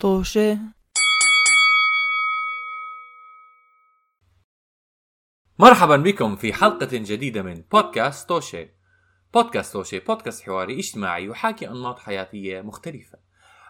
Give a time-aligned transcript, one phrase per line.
[0.00, 0.58] طوشة
[5.58, 8.68] مرحبا بكم في حلقة جديدة من بودكاست توشي
[9.34, 13.18] بودكاست توشي بودكاست حواري اجتماعي يحاكي أنماط حياتية مختلفة.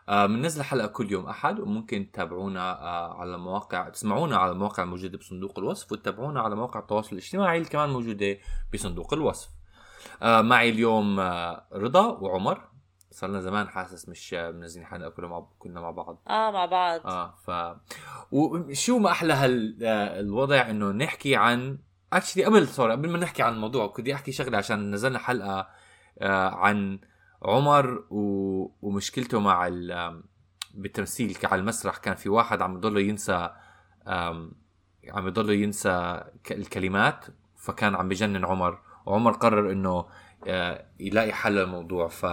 [0.08, 5.18] بننزل آه حلقة كل يوم أحد وممكن تتابعونا آه على مواقع تسمعونا على المواقع الموجودة
[5.18, 8.38] بصندوق الوصف وتتابعونا على مواقع التواصل الاجتماعي اللي كمان موجودة
[8.74, 9.48] بصندوق الوصف.
[10.22, 11.20] آه معي اليوم
[11.72, 12.77] رضا وعمر.
[13.10, 16.22] صرنا زمان حاسس مش منزلين حلقه كلنا مع كنا مع بعض.
[16.28, 17.06] آه مع بعض.
[17.06, 17.76] آه ف
[18.32, 21.78] وشو ما أحلى هالوضع إنه نحكي عن
[22.12, 25.68] actually قبل sorry قبل ما نحكي عن الموضوع كنت أحكي شغلة عشان نزلنا حلقة
[26.18, 27.00] آه عن
[27.42, 28.20] عمر و...
[28.82, 30.22] ومشكلته مع ال...
[30.74, 31.96] بالتمثيل على المسرح.
[31.96, 33.50] كان في واحد عم يضله ينسى
[35.08, 37.24] عم يضله ينسى الكلمات
[37.56, 38.78] فكان عم بجنن عمر.
[39.06, 40.06] وعمر قرر إنه
[40.46, 42.08] آه، يلاقي حل للموضوع.
[42.08, 42.26] ف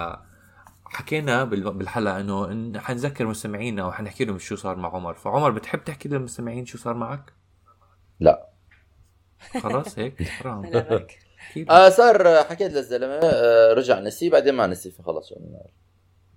[0.96, 5.14] حكينا بالحلقة إنه حنذكر مستمعينا وحنحكي لهم شو صار مع عمر.
[5.14, 7.34] فعمر بتحب تحكي للمستمعين شو صار معك؟
[8.20, 8.50] لا.
[9.62, 10.72] خلاص هيك؟ حرام
[11.70, 15.34] آه صار حكيت للزلمة آه رجع نسي بعدين ما نسي فخلص.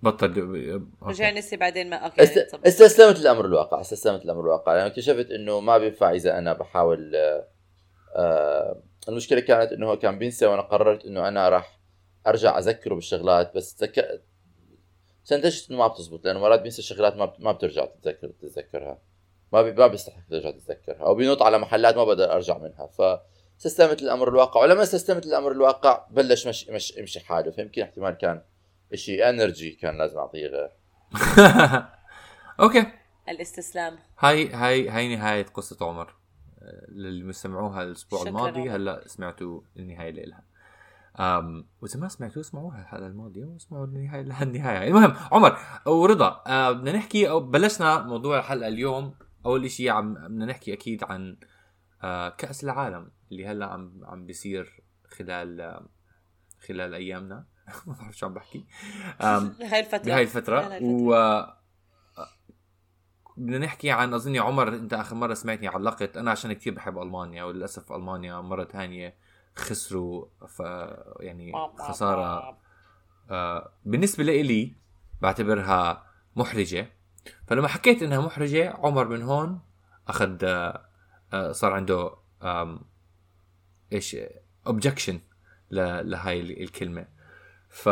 [0.01, 0.81] بطل.
[1.01, 2.37] رجع نسي بعدين ما okay است...
[2.65, 4.71] استسلمت للامر الواقع استسلمت للامر الواقع.
[4.71, 7.47] لأنه يعني اكتشفت إنه ما بينفع إذا أنا بحاول آه,
[8.15, 11.79] آه، المشكلة كانت إنه هو كان بينسى وأنا قررت إنه أنا راح
[12.27, 13.55] أرجع أذكره بالشغلات.
[13.55, 14.21] بس تك...
[15.23, 18.97] استنتجت انه ما بتزبط لأنه مرات بينسى شغلات ما ما بترجع تتذكر تتذكرها.
[19.53, 21.05] ما ما بيستحق ترجع تتذكرها.
[21.05, 22.87] أو بينط على محلات ما بقدر أرجع منها.
[22.87, 23.01] ف
[23.59, 24.61] استسلمت للأمر الواقع.
[24.61, 27.51] ولما استسلمت للأمر الواقع بلش مش مش يمشي حاله.
[27.51, 28.41] فيمكن احتمال كان
[28.93, 30.69] شيء energy كان لازم أعطيه غير.
[32.59, 32.85] okay.
[33.29, 33.97] الاستسلام.
[34.19, 36.19] هاي هاي هاي نهاية قصة عمر.
[36.61, 40.43] اللي سمعوها الأسبوع الماضي هلأ سمعتوا النهاية لها
[41.19, 46.91] أم وإذا ما سمعتوا اسمعوها الحلقة الماضيه واسمعوا النهايه للنهايه المهم عمر ورضا أه بدنا
[46.91, 49.15] نحكي أو بلشنا موضوع الحلقة اليوم.
[49.45, 51.37] أول شيء عم بدنا نحكي أكيد عن
[52.03, 55.79] أه كأس العالم اللي هلأ عم عم بيصير خلال
[56.67, 57.45] خلال أيامنا.
[57.87, 58.65] ما بعرف شو عم بحكي.
[59.19, 60.05] بهاي الفترة.
[60.05, 60.79] بهاي الفترة.
[60.83, 61.43] و
[63.37, 66.17] بدنا نحكي عن اظني عمر أنت آخر مرة سمعتني علقت.
[66.17, 69.15] أنا عشان كثير بحب ألمانيا وللأسف ألمانيا مرة ثانية
[69.59, 70.59] خسروا ف
[71.19, 72.57] يعني خسارة.
[73.31, 74.75] آه بالنسبة لي
[75.21, 76.05] بعتبرها
[76.35, 76.87] محرجة.
[77.47, 79.61] فلما حكيت إنها محرجة عمر من هون
[80.07, 82.15] أخذ آه صار عنده
[83.93, 84.17] إيش
[84.67, 85.19] objection
[85.71, 87.07] لهاي الكلمة.
[87.69, 87.89] ف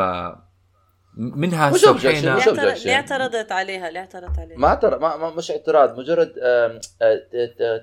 [1.17, 2.47] منها مش objection مش
[2.85, 4.57] ليه اعترضت عليها ليه اعترضت عليها.
[4.57, 6.33] ما اعترض ما, ما مش اعتراض مجرد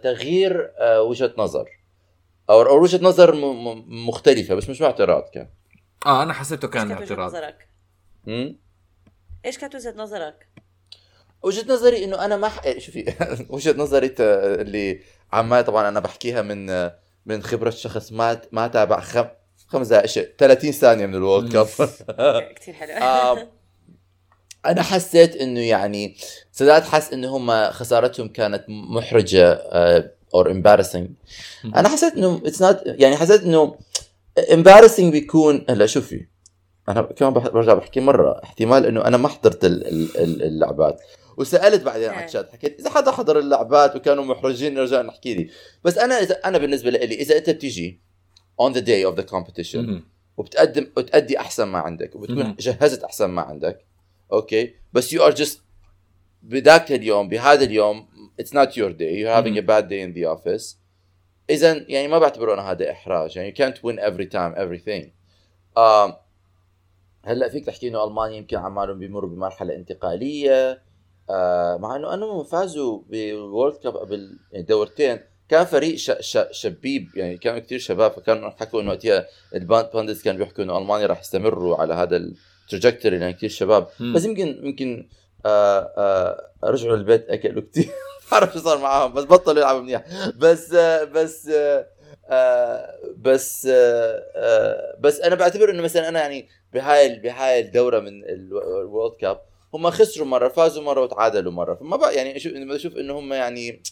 [0.02, 1.68] تغيير آه، وجهة نظر.
[2.50, 3.34] أو وجهة نظر
[3.86, 5.48] مختلفة بس مش اعتراض كان.
[6.06, 7.28] آه أنا حسيته كان اعتراض.
[7.28, 7.68] نظرك؟
[9.46, 10.48] إيش كانت وجهة نظرك؟
[11.42, 12.78] وجهة نظري إنه أنا ما ح...
[12.78, 13.14] شوفي
[13.50, 15.00] وجهة نظري اللي
[15.32, 16.90] عمال طبعا أنا بحكيها من
[17.26, 19.24] من خبرة شخص ما ما تابع خم...
[19.66, 21.66] خمس دقائق 30 ثانية من ال World Cup
[22.56, 23.48] كثير حلو.
[24.66, 26.16] أنا حسيت إنه يعني
[26.52, 29.52] سادات حس إنه هم خسارتهم كانت محرجة
[30.34, 31.10] or embarrassing
[31.64, 33.76] أنا حسيت إنه it's not يعني حسيت إنه
[34.52, 36.26] embarrassing بيكون هلا شوفي.
[36.88, 41.00] أنا كمان برجع بحكي مرة احتمال إنه أنا ما حضرت اللعبات.
[41.36, 45.50] وسألت بعدين على الشات حكيت إذا حدا حضر اللعبات وكانوا محرجين نرجع نحكي لي.
[45.84, 48.00] بس أنا اذا أنا بالنسبة لي إذا أنت بتيجي
[48.62, 50.02] on the day of the competition
[50.36, 53.84] وبتقدم وتأدي أحسن ما عندك وبتكون جهزت أحسن ما عندك
[54.32, 55.58] أوكي؟ بس you are just
[56.42, 58.08] بذاك اليوم بهذا اليوم
[58.40, 59.12] it's not your day.
[59.18, 60.76] You're having a bad day in the office.
[61.50, 63.36] اذا يعني ما بعتبره أنا هذا إحراج.
[63.36, 65.04] يعني you can't win every time everything.
[65.76, 66.12] um,
[67.24, 70.82] هلا فيك تحكي إنه ألمانيا يمكن عمالهم بيمروا بمرحلة انتقالية.
[71.30, 75.20] آه مع إنه أنهم فازوا ب World Cup قبل يعني دورتين.
[75.48, 76.10] كان فريق ش...
[76.10, 76.38] ش...
[76.50, 81.06] شبيب يعني كانوا كثير شباب فكانوا حكوا إنه وقتها ال pundits كانوا بيحكوا إنه ألمانيا
[81.06, 83.86] راح يستمروا على هذا ال trajectory لأن كثير شباب.
[84.14, 85.08] بس يمكن يمكن
[85.46, 87.88] آه آه رجعوا البيت أكلوا كثير
[88.34, 90.04] بعرف شو صار معاهم بس بطلوا يلعبوا منيح.
[90.36, 90.74] بس
[91.14, 91.50] بس
[93.16, 93.66] بس
[95.00, 99.40] بس أنا بعتبر إنه مثلا أنا يعني بهاي بهاي الدورة من الورلد كاب
[99.74, 101.74] هم خسروا مرة فازوا مرة وتعادلوا مرة.
[101.74, 103.82] فما بقى يعني أشوف بشوف إنه هم يعني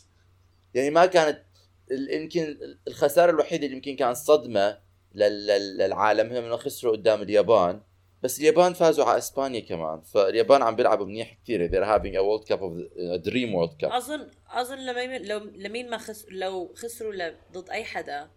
[0.75, 1.43] يعني ما كانت
[1.91, 2.59] يمكن
[2.89, 4.79] الخسارة الوحيدة اللي يمكن كانت صدمة
[5.15, 7.81] للعالم هم إنه خسروا قدام اليابان.
[8.23, 10.01] بس اليابان فازوا على إسبانيا كمان.
[10.01, 12.73] فاليابان عم بيلعبوا منيح كثير they're having a world cup of
[13.17, 13.93] a dream world cup.
[13.93, 18.31] اظن أظن لما لو لمين ما خس لو خسروا ضد أي حدا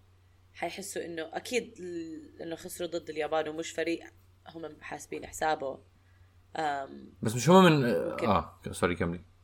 [0.54, 1.74] حيحسوا إنه أكيد
[2.42, 4.04] إنه خسروا ضد اليابان ومش فريق
[4.48, 5.80] هم حاسبين حسابه.
[7.22, 9.35] بس مش هم من آه sorry كملي.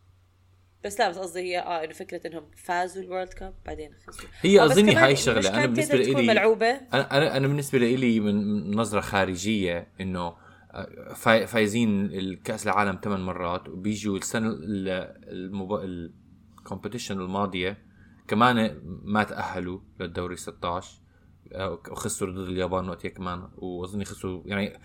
[0.86, 4.30] بس لا بس قصدي هي آه إنه فكرة إنهم فازوا ال World Cup بعدين خسروا
[4.42, 5.50] هي آه، اظني هاي الشغلة.
[5.50, 6.69] أنا بالنسبة لي ملعوبة.
[6.69, 10.33] أنا أنا أنا بالنسبة لي من نظرة خارجية إنه
[10.74, 14.50] آه، فاي- فايزين الكأس العالم ثمان مرات وبيجوا السنة
[15.83, 17.78] ال competition الماضية
[18.28, 21.01] كمان ما تأهلوا للدوري 16
[21.54, 24.80] آه، وخسروا ضد اليابان وقتها كمان واظني خسروا يعني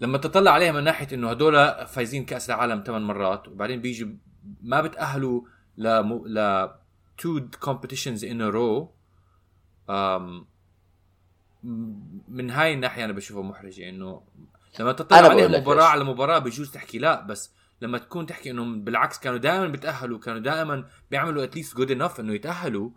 [0.00, 4.08] لما تطلع عليها من ناحية إنه هدول فايزين كأس العالم ثمان مرات وبعدين بيجوا
[4.62, 5.42] ما بتأهلوا
[5.78, 5.88] ل
[6.26, 6.68] ل
[7.18, 8.94] two competitions in a row
[12.28, 14.22] من هاي الناحية أنا بشوفها محرجه إنه
[14.80, 15.84] لما تطلع عليها لك مباراة.
[15.84, 20.40] على مباراة بجوز تحكي لا بس لما تكون تحكي إنهم بالعكس كانوا دائما بيتاهلوا كانوا
[20.40, 22.90] دائما بيعملوا at least good enough إنه يتأهلوا.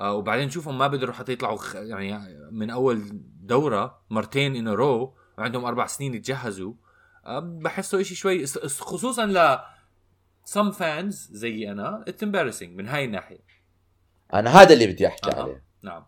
[0.00, 2.18] آه وبعدين نشوفهم ما بيقدروا حتى يطلعوا يعني
[2.50, 3.02] من أول
[3.40, 6.74] دورة مرتين in a row وعندهم أربع سنين يتجهزوا.
[7.24, 8.46] آه بحسه إشي شوي
[8.80, 9.58] خصوصا ل
[10.52, 13.38] some fans زي أنا it's embarrassing من هاي الناحية.
[14.34, 15.42] أنا هذا اللي بدي أحكي آه.
[15.42, 15.64] عليه.
[15.82, 16.04] نعم.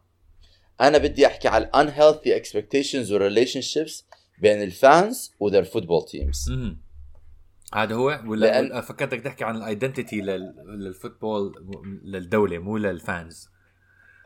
[0.80, 4.04] أنا بدي أحكي على unhealthy expectations و relationships
[4.40, 6.50] بين ال fans و their football teams.
[7.74, 11.54] هذا هو؟ ولا لأن- فكرتك تحكي عن ال identity لل football
[12.04, 13.48] للدولة مو لل fans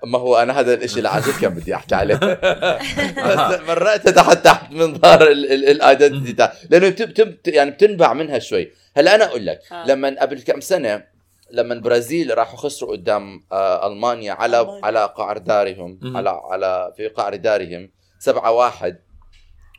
[0.04, 2.14] ما هو أنا هذا الشيء اللي جد كان بدي أحكي عليه
[3.26, 8.72] بس مرقتها تحت تحت منظار ال identity تاع لأنه بت- بت- يعني بتنبع منها شوي
[8.96, 9.86] هلأ أنا أقول لك آه.
[9.86, 11.04] لما قبل كم سنة
[11.50, 14.80] لما البرازيل راحوا خسروا قدام آه ألمانيا على.
[14.82, 15.98] على قعر دارهم.
[16.16, 18.98] على على في قعر دارهم 7 1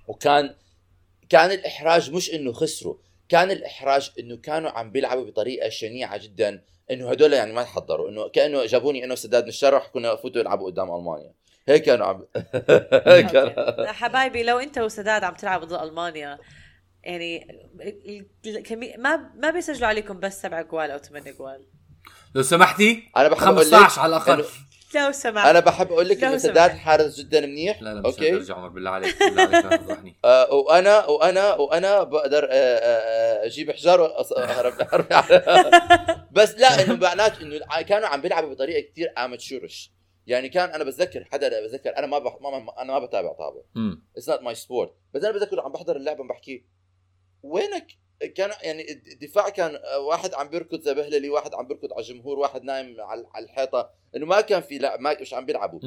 [0.08, 0.56] وكان
[1.30, 2.96] كان الإحراج مش إنه خسروا
[3.30, 6.62] كان الإحراج إنه كانوا عم بيلعبوا بطريقة شنيعة جدا
[6.92, 10.96] إنه هدول يعني ما تحضروا إنه كأنه جابوني إنه سداد من كنا فوتوا يلعبوا قدام
[10.96, 11.34] ألمانيا
[11.68, 12.26] هيك كانوا عم
[13.08, 13.92] هيك كانوا.
[13.92, 16.38] حبايبي لو أنت وسداد عم تلعبوا ضد ألمانيا
[17.04, 17.48] يعني.
[18.98, 21.66] ما ما بيسجلوا عليكم بس سبع جوال أو ثمان جوال
[22.36, 24.46] لو سمحتي أنا بحب أقول لك 15 على الأقل
[24.96, 25.48] لو سمحت.
[25.48, 26.38] أنا بحب أقول لك.
[26.38, 27.82] سداد حارس جدا منيح.
[27.82, 29.20] لا لا مش okay؟ ترجع عمر بالله عليك.
[29.20, 34.74] بالله عليك لا تفضحني آه وأنا وأنا وأنا بقدر آه آه آه، أجيب حجار واهرب
[34.74, 39.92] على- بس لا إنه معناته إنه كانوا عم بيلعبوا بطريقة كثير amateurish
[40.28, 42.38] يعني كان أنا بتذكر حدا بتذكر أنا ما, بح...
[42.42, 43.64] ما ما- أنا ما بتابع طابه
[44.18, 46.66] it's not my sport بس أنا بتذكر عم بحضر اللعبه عم بحكي
[47.44, 47.88] وينك؟
[48.36, 52.40] كان يعني الدفاع كان آه، واحد عم بيركض زي بهللي واحد عم بيركض على الجمهور
[52.40, 53.90] واحد نايم على الحيطة.
[54.16, 55.80] إنه ما كان في لا ما مش عم بيلعبوا.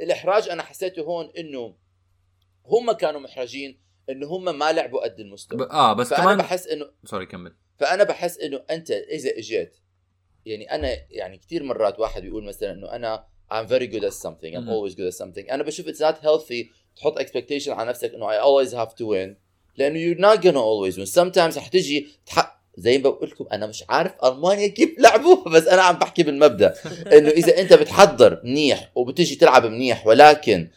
[0.00, 1.76] الإحراج أنا حسيته هون إنه
[2.66, 3.80] هم كانوا محرجين
[4.10, 5.68] إنه هم ما لعبوا قد المستوى.
[5.70, 7.56] آه بس فأنا كمان بحس إنه سوري كمل.
[7.78, 9.76] فأنا بحس إنه أنت إذا إجيت
[10.46, 14.52] يعني أنا يعني كثير مرات واحد بيقول مثلا إنه أنا I'm very good at something
[14.56, 15.52] I'm always good at something.
[15.52, 19.45] أنا بشوف it's not healthy تحط expectation على نفسك إنه I always have to win.
[19.76, 21.06] لأنه you're not gonna always win.
[21.06, 25.66] Sometimes رح تجي تحق زي ما بقول لكم أنا مش عارف ألمانيا كيف لعبوا بس
[25.66, 26.74] أنا عم بحكي بالمبدأ.
[27.16, 30.68] إنه إذا أنت بتحضر منيح وبتجي تلعب منيح ولكن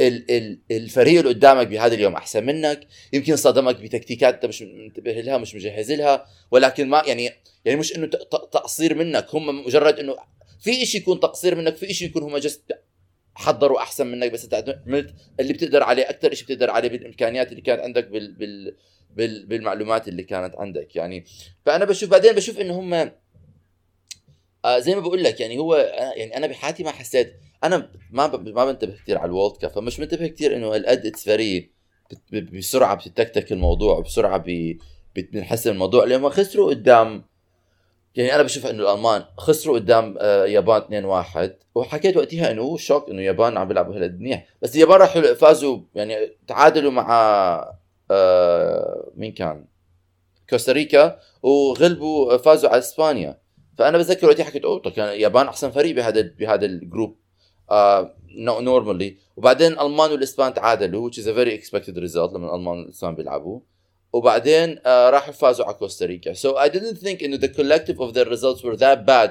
[0.00, 2.86] ال ال الفريق اللي قدامك بهذا اليوم أحسن منك.
[3.12, 7.30] يمكن صدمك بتكتيكات أنت مش منتبه لها مش مجهز لها ولكن ما يعني
[7.64, 8.06] يعني مش إنه
[8.52, 9.26] تقصير منك.
[9.34, 10.16] هم مجرد إنه
[10.60, 12.62] في شيء يكون تقصير منك في شيء يكون هم جست
[13.38, 14.54] حضروا أحسن منك بس أنت
[14.86, 18.76] عملت اللي بتقدر عليه أكثر شيء بتقدر عليه بالإمكانيات اللي كانت عندك بال بال
[19.16, 21.24] بال بالمعلومات اللي كانت عندك يعني.
[21.66, 23.10] فأنا بشوف بعدين بشوف إنه هم
[24.64, 27.34] آه زي ما بقول لك يعني هو آه يعني أنا بحياتي ما حسيت
[27.64, 31.24] أنا ما ما بنتبه كثير على ال World Cup فمش منتبه كثير إنه هالقد it's
[31.24, 31.70] very
[32.32, 34.78] بسرعة بتتكتك الموضوع بسرعة بي-
[35.16, 37.24] بت- بنحسن الموضوع لما خسروا قدام
[38.14, 40.82] يعني أنا بشوف إنه الألمان خسروا قدام آه، يابان
[41.24, 44.46] 2-1 وحكيت وقتها إنه shock إنه اليابان عم بيلعبوا هالقد منيح.
[44.62, 47.08] بس اليابان راحوا فازوا يعني تعادلوا مع
[48.10, 49.64] آه، مين كان؟
[50.50, 53.38] كوستاريكا وغلبوا فازوا على إسبانيا.
[53.78, 57.16] فأنا بتذكر وقتها حكيت oh طيب كان اليابان أحسن فريق بهذا بهذا ال group
[57.70, 63.14] آه normally وبعدين الالمان والإسبان تعادلوا which is a very expected result لما الألمان والإسبان
[63.14, 63.60] بيلعبوا.
[64.12, 68.28] وبعدين آه راحوا فازوا على كوستاريكا so I didn't think إنه the collective of their
[68.28, 69.30] results were that bad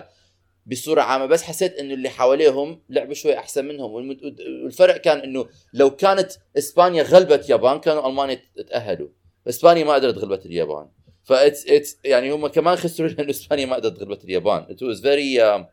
[0.68, 3.92] بصورة عامة بس حسيت إنه اللي حواليهم لعبوا شوي أحسن منهم.
[3.92, 9.08] والفرق كان إنه لو كانت إسبانيا غلبت يابان كانوا ألمانيا تأهلوا.
[9.50, 10.88] إسبانيا ما قدرت غلبت اليابان.
[11.24, 14.66] ف it's it's يعني هم كمان خسروا لأنه إسبانيا ما قدرت غلبت اليابان.
[14.76, 15.66] Was very uh,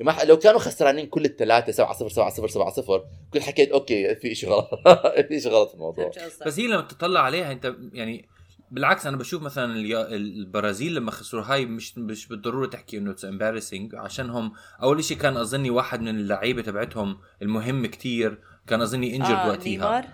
[0.00, 4.14] ما لو كانوا خسرانين كل الثلاثة 7 0 7 0 7 0 كنت حكيت okay
[4.14, 4.68] في شيء غلط
[5.28, 6.10] في شيء غلط في الموضوع.
[6.46, 8.28] بس هي لما تطلع عليها أنت يعني
[8.70, 13.24] بالعكس أنا بشوف مثلا اليا- البرازيل لما خسروا هاي مش مش بالضرورة تحكي إنه it's
[13.24, 14.52] embarrassing عشانهم
[14.82, 19.64] أول شيء كان أظني واحد من اللعيبة تبعتهم المهم كتير كان أظني injured آه وقتها
[19.70, 20.04] نيمار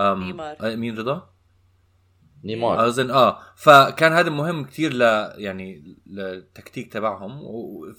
[0.00, 0.56] أم، نيمار.
[0.60, 1.30] آه، مين رضا؟
[2.44, 5.00] نيمار أظن آه فكان هذا مهم كثير ل
[5.38, 7.92] يعني للتكتيك تبعهم و-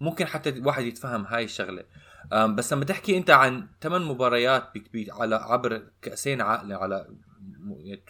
[0.00, 1.84] فممكن حتى الواحد يتفهم هاي الشغلة.
[2.32, 7.08] بس لما تحكي أنت عن ثمان مباريات بك- بي- على عبر كأسين عقله على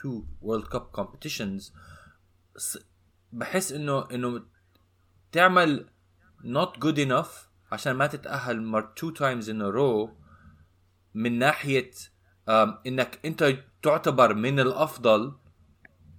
[0.03, 1.73] two World Cup competitions
[3.33, 4.43] بحس إنه إنه
[5.33, 5.87] تعمل
[6.43, 7.29] not good enough
[7.73, 10.11] عشان ما تتأهل مر two times in a row
[11.15, 11.91] من ناحية
[12.87, 15.33] إنك أنت تعتبر من الأفضل.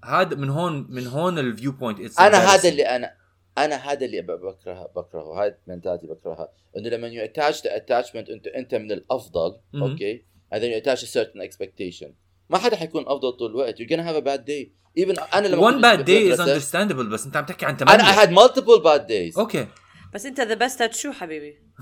[0.05, 3.13] هذا من هون من هون ال view point أنا هذا اللي أنا
[3.57, 6.49] أنا هذا اللي بكرهه بكرهه هاي ال mentality بكرهها.
[6.77, 9.59] إنه لما you attach the attachment انت أنت من الأفضل.
[9.75, 10.25] okay?
[10.51, 12.13] and then you attach a certain expectation.
[12.49, 13.75] ما حدا حيكون أفضل طول الوقت.
[13.79, 14.71] You're gonna have a bad day.
[15.03, 18.15] Even أنا لما one bad day is understandable بس أنت عم تحكي عن أنا I
[18.15, 19.39] had multiple bad days.
[19.39, 19.67] okay.
[20.13, 21.57] بس أنت the best شو حبيبي؟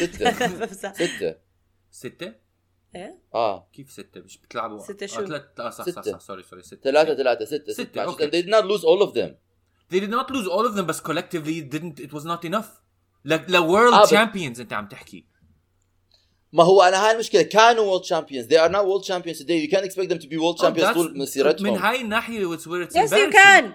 [0.00, 0.48] ستة.
[0.48, 0.94] بمزح.
[0.94, 1.34] ستة.
[1.90, 2.34] ستة؟
[2.96, 3.18] إيه.
[3.34, 3.68] آه.
[3.72, 6.12] كيف ستة؟ مش بتلعبوا؟ ستة آه، شو؟ ثلاث آه صح صح ستة.
[6.12, 6.80] صح sorry sorry ستة.
[6.80, 9.30] ثلاثة ثلاثة ستة ستة، and they did not lose all of them.
[9.92, 12.66] They did not lose all of them بس collectively didn't it was not enough
[13.24, 15.24] ل ل world آه، champions انت عم تحكي
[16.52, 19.70] ما هو أنا هاي المشكلة كانوا world champions they are not world champions today you
[19.76, 22.60] can't expect them to be world Oh, champions that's- طول مسيرتهم من هاي الناحية it's
[22.60, 23.32] where it's you embarrassing.
[23.32, 23.72] كان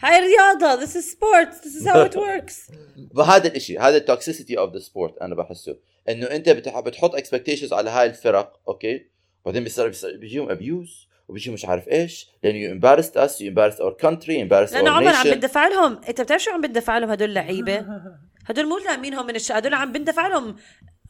[0.00, 2.72] هاي رياضة this is sports this is how it works
[3.16, 5.76] فهذا الاشي هذا ال toxicity of the sport أنا بحسه
[6.08, 9.06] انه انت بتح- بتحط expectations على هاي الفرق okay
[9.46, 12.28] بعدين بيصير- بيجيهم abuse وبيجيهم مش عارف إيش.
[12.42, 16.00] لأنه you embarrassed us you embarrassed our country embarrassed لأنه عمر عم بندفع لهم.
[16.08, 17.86] أنت بتعرف شو عم بندفع لهم هدول اللعيبة؟
[18.48, 20.56] هدول مو لامينهم من الش هدول عم بندفع لهم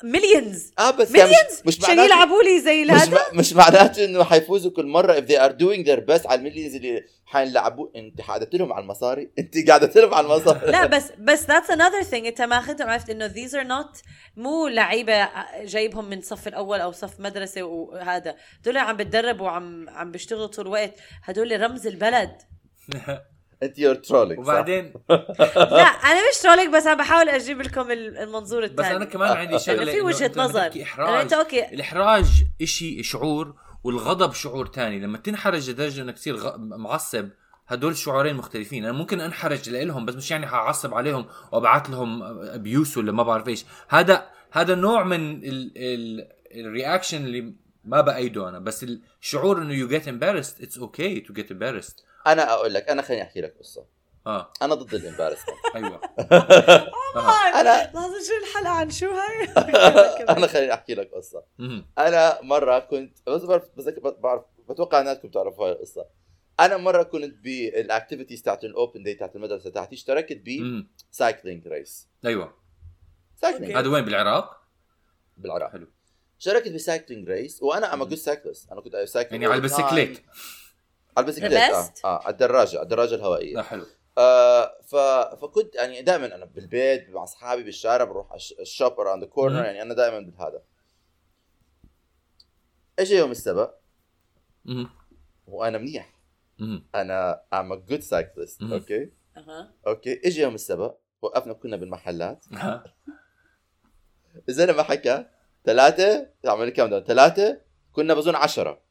[0.04, 4.24] millions آه بس يعني millions مش, عشان معناته يلعبوا لي زي مش, مش معناته إنه
[4.24, 5.20] حيفوزوا كل مرة.
[5.20, 8.82] If they are doing their best على ال millions اللي حيلعبوا أنت قاعدة لهم على
[8.82, 9.30] المصاري.
[9.38, 10.70] أنت قاعدة لهم على المصاري.
[10.70, 12.26] لا بس بس that's another thing.
[12.26, 14.02] أنت ما أخذتهم عرفت؟ إنه these are not
[14.36, 15.28] مو لعيبة
[15.64, 18.36] جايبهم من صف الأول أو صف مدرسة وهذا.
[18.60, 20.94] هدول عم بتدربوا وعم عم بيشتغلوا طول الوقت.
[21.24, 22.32] هدول رمز البلد.
[23.62, 24.92] انت you're trolling وبعدين
[25.56, 29.58] لا أنا مش trolling بس عم بحاول أجيب لكم المنظور بس الثاني أنا كمان عندي
[29.58, 30.82] شغلة في لما نظر.
[30.82, 31.20] إحراج.
[31.20, 31.68] أنت okay.
[31.68, 33.54] الإحراج إشي شعور
[33.84, 35.00] والغضب شعور تاني.
[35.00, 36.56] لما تنحرج لدرجة انك تصير غ...
[36.58, 37.28] معصب
[37.68, 38.84] هدول شعورين مختلفين.
[38.84, 43.48] أنا ممكن أنحرج لهم بس مش يعني حعصب عليهم وأبعث لهم abuse ولا ما بعرف
[43.48, 43.64] إيش.
[43.88, 45.72] هذا هذا نوع من ال...
[45.76, 46.28] ال...
[46.54, 47.54] ال reaction اللي
[47.84, 48.58] ما بأيده أنا.
[48.58, 48.86] بس
[49.20, 52.11] الشعور إنه you get embarrassed it's okay to get embarrassed.
[52.26, 53.86] أنا أقول لك أنا خليني أحكي لك قصة.
[54.26, 54.52] آه.
[54.62, 56.00] أنا ضد ال embarrassment أيوه.
[57.60, 59.44] أنا لحظه شو الحلقة عن شو هاي؟
[60.36, 61.44] أنا خليني أحكي لك قصة.
[61.98, 63.62] أنا مرة كنت بس بعرف
[64.18, 66.06] بعرف بتوقع انكم بتعرفوا هاي القصة.
[66.60, 70.90] أنا مرة كنت بال activities تاعت ال open day تاعت المدرسة تاعتي اشتركت مم.
[71.12, 72.54] ب cycling race أيوه.
[73.36, 74.62] cycling هذا وين بالعراق؟
[75.36, 75.70] بالعراق.
[75.72, 75.86] حلو.
[76.38, 80.22] اشتركت ب cycling race وأنا I'm good cyclist أنا كنت cycle يعني على البسكليت
[81.18, 81.92] البسكليت آه.
[82.04, 83.62] آه على الدراجة على الدراجة الهوائية.
[83.62, 83.86] حلو.
[84.18, 84.96] آه ف...
[85.42, 89.64] فكنت يعني دائما أنا بالبيت مع أصحابي بالشارع بروح الش- ال shop around the corner.
[89.64, 90.62] يعني أنا دائما بهذا
[92.98, 93.74] اجى يوم السبت.
[95.46, 96.18] وأنا منيح.
[96.94, 98.62] أنا I'm a good cyclist.
[98.62, 99.72] okay؟ أها.
[99.86, 100.98] okay اجى يوم السبت.
[101.22, 102.44] وقفنا كنا بالمحلات.
[104.48, 105.26] الزلمه حكى.
[105.64, 107.60] ثلاثة عمل countdown ثلاثة
[107.92, 108.82] كنا بظن عشرة.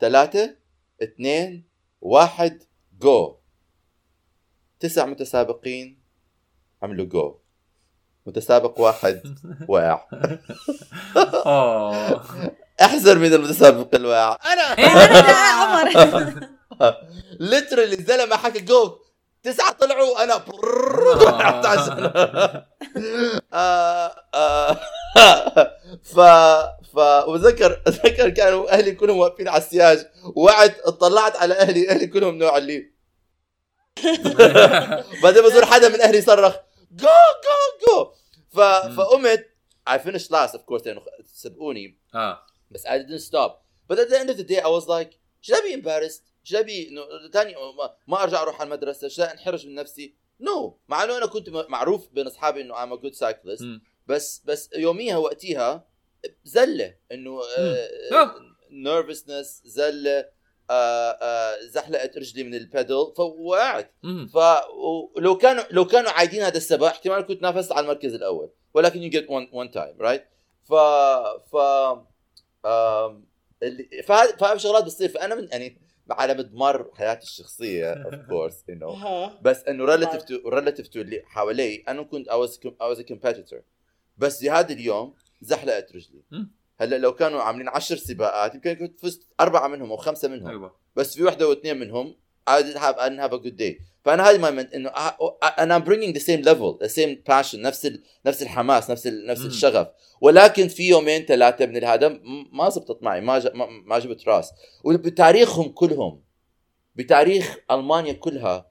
[0.00, 0.56] ثلاثة
[1.02, 1.64] اثنين
[2.00, 2.62] واحد
[3.00, 3.36] جو
[4.80, 6.00] تسع متسابقين
[6.82, 7.38] عملوا جو
[8.26, 9.22] متسابق واحد
[11.46, 12.24] آه
[12.84, 14.62] أحزر مين المتسابق الواقع أنا.
[14.62, 15.32] أنا
[15.62, 16.48] عمر.
[17.40, 18.98] literally الزلمة حكى جو
[19.42, 20.34] تسعة طلعوا أنا.
[20.34, 22.12] وقعت عشان
[23.52, 24.76] آه، آه،
[26.02, 26.18] ف
[26.94, 26.98] ف
[27.28, 30.06] وذكر ذكر كانوا أهلي كلهم واقفين على السياج.
[30.36, 31.90] وقعت اطلعت على أهلي.
[31.90, 32.94] أهلي كلهم نوع اللي.
[35.22, 36.56] بعدين بزور حدا من أهلي صرخ
[36.92, 37.06] جو
[37.44, 38.12] جو جو.
[38.50, 38.60] ف...
[38.96, 39.46] فقمت.
[39.90, 40.86] I finished last of course.
[40.86, 41.02] لأنه
[41.34, 41.98] سبقوني.
[42.14, 42.38] آه.
[42.70, 43.52] بس I didn't stop.
[43.88, 46.58] But at the end of the day I was like should I be embarrassed should
[46.58, 47.54] I be إنه تاني
[48.08, 50.72] ما, أرجع أروح على المدرسة؟ should I أنحرج من نفسي؟ No.
[50.88, 53.62] مع إنه أنا كنت معروف بين أصحابي إنه I'm a good cyclist.
[53.62, 53.82] مم.
[54.06, 55.93] بس بس يوميها وقتيها
[56.44, 57.40] زلة إنه
[58.12, 58.34] آه.
[58.70, 60.34] nervousness زلة
[60.70, 63.94] آه، آه، زحلقت رجلي من ال pedal فوقعت.
[64.34, 69.10] فلو كانوا لو كانوا عايدين هذا السباق احتمال كنت نافست على المركز الأول ولكن you
[69.10, 70.24] get one time right
[70.64, 70.74] ف
[71.52, 71.56] ف
[74.04, 79.40] فهذه شغلات بتصير فأنا من يعني على مضمار حياتي الشخصية of course انه.
[79.42, 83.14] بس إنه relative to relative to اللي حوالي أنا كنت I was I was a
[83.14, 83.62] competitor
[84.16, 86.48] بس بهذا اليوم زحلقت رجلي.
[86.80, 90.48] هلأ لو كانوا عاملين عشر سباقات يمكن كنت فزت أربعة منهم أو خمسة منهم.
[90.48, 92.16] أيوه بس في وحده واثنين منهم
[92.50, 93.82] I have I didn't have a good day.
[94.04, 94.90] فأنا هذه ما إنه
[95.58, 98.02] and I'm bringing the same level the same passion نفس ال...
[98.26, 99.26] نفس الحماس نفس ال...
[99.26, 99.40] نفس.
[99.40, 99.88] الشغف.
[100.20, 102.20] ولكن في يومين ثلاثة من هذا
[102.52, 103.46] ما زبطت معي ما ج...
[103.86, 104.50] ما, جبت راس.
[104.84, 106.22] وبتاريخهم كلهم
[106.94, 108.70] بتاريخ ألمانيا كلها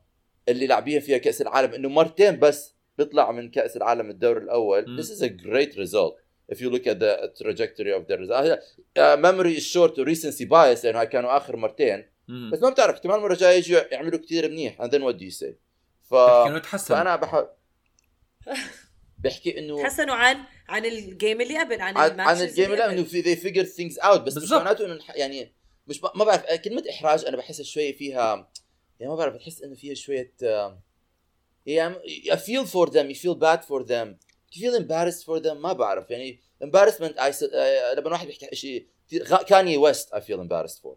[0.49, 5.01] اللي لاعبين فيها كأس العالم إنه مرتين بس بيطلع من كأس العالم الدور الأول.
[5.01, 6.22] this is a great result.
[6.51, 8.59] If you look at the trajectory of the result.
[8.97, 12.05] uh, memory is short to recency bias لأنه هاي كانوا آخر مرتين.
[12.27, 12.51] مم.
[12.53, 14.81] بس ما بتعرف احتمال المره الجايه يجوا يعملوا كثير منيح.
[14.81, 15.53] And then what do you say?
[16.03, 16.13] ف...
[16.13, 16.95] بحكي إنه تحسن.
[16.95, 17.47] فأنا بحاول
[19.23, 20.37] بحكي انه تحسنوا عن
[20.69, 22.93] عن الجيم اللي قبل عن عن, عن الجيم اللي قبل.
[22.93, 24.17] إنه في they figure things out.
[24.17, 24.61] بس مش بالضبط.
[24.61, 25.53] معناته إنه يعني
[25.87, 28.51] مش ما ما بعرف كلمة إحراج أنا بحسها شوية فيها
[28.99, 30.83] يعني ما بعرف بتحس إنه فيها شوية آه،
[31.65, 31.95] يعني
[32.31, 34.07] I feel for them you feel bad for them.
[34.53, 36.09] You feel embarrassed for them ما بعرف.
[36.11, 38.87] يعني embarrassment I, s- آه، لما واحد بيحكي شيء
[39.47, 40.95] كاني ويست I feel embarrassed for.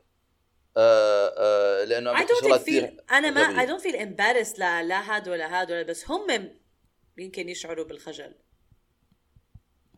[0.77, 5.29] آه، آه، لأنه I don't feel أنا ما I don't feel embarrassed لا لا هاد
[5.29, 6.51] ولا هاد ولا بس هم
[7.19, 8.35] يمكن يشعروا بالخجل.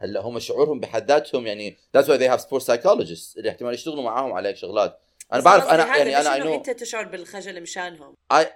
[0.00, 4.02] هلأ هم شعورهم بحد ذاتهم يعني that's why they have sports psychologists اللي احتمال يشتغلوا
[4.02, 5.00] معاهم على هيك شغلات.
[5.32, 8.14] أنا بعرف أنا يعني أنا know أنت تشعر بالخجل مشانهم.
[8.34, 8.46] I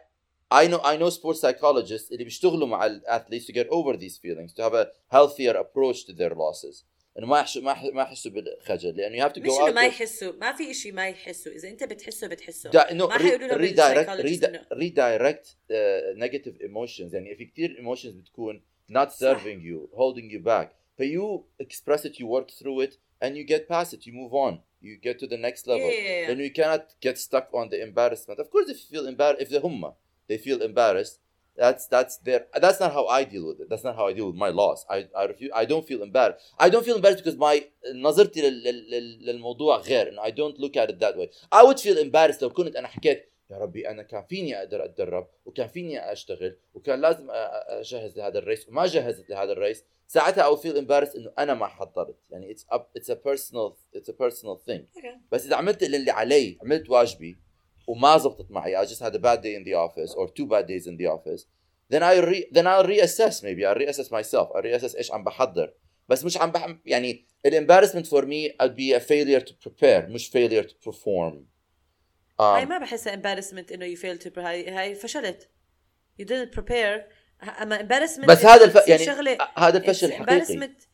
[0.52, 4.54] I know I know sports psychologists اللي بيشتغلوا مع الاثليتس to get over these feelings
[4.54, 6.84] to have a healthier approach to their losses
[7.18, 9.72] انه ما يحسوا ما يح- ما يحسوا بالخجل لانه you have to مش go انه
[9.72, 13.08] out ما there- يحسوا ما في إشي ما يحسوا اذا انت بتحسه بتحسه دا انه
[13.08, 18.08] ما حيقولوا لهم redirect الpsychologist إنه- redirect, redirect uh, negative emotions يعني في كثير emotions
[18.08, 18.62] بتكون
[18.92, 23.44] not serving you holding you back فيو express it you work through it and you
[23.54, 26.28] get past it you move on you get to the next level Yeah.
[26.30, 29.50] then you cannot get stuck on the embarrassment of course if you feel embarrassed if
[29.56, 29.92] the humma
[30.33, 31.17] they feel embarrassed
[31.63, 34.29] that's that's their that's not how I deal with it that's not how I deal
[34.33, 37.39] with my loss I I refuse I don't feel embarrassed I don't feel embarrassed because
[37.49, 37.57] my
[37.95, 41.81] نظرتي لل, لل, للموضوع غير انه I don't look at it that way I would
[41.87, 46.13] feel embarrassed لو كنت أنا حكيت يا ربي أنا كان فيني أقدر اتدرب وكان فيني
[46.13, 51.17] اشتغل وكان لازم اجهز لهذا الريس وما جهزت لهذا الريس ساعتها I would feel embarrassed
[51.17, 55.17] انه أنا ما حضرت يعني it's a, it's a personal it's a personal thing Okay.
[55.33, 57.39] بس اذا عملت اللي علي عملت واجبي
[57.87, 60.67] وما زبطت معي I just had a bad day in the office or two bad
[60.67, 61.47] days in the office
[61.93, 65.75] then I re, then I'll reassess maybe I'll reassess myself I'll reassess إيش عم بحضر
[66.09, 70.31] بس مش عم بح يعني الامبارسمنت for me I'd be a failure to prepare مش
[70.31, 71.35] failure to perform
[72.41, 75.49] هاي um, ما بحسها embarrassment انه you failed to هاي هاي فشلت
[76.21, 77.01] you didn't prepare
[77.63, 78.89] اما embarrassment بس هذا الف...
[78.89, 80.87] يعني هذا الفشل الحقيقي embarrassment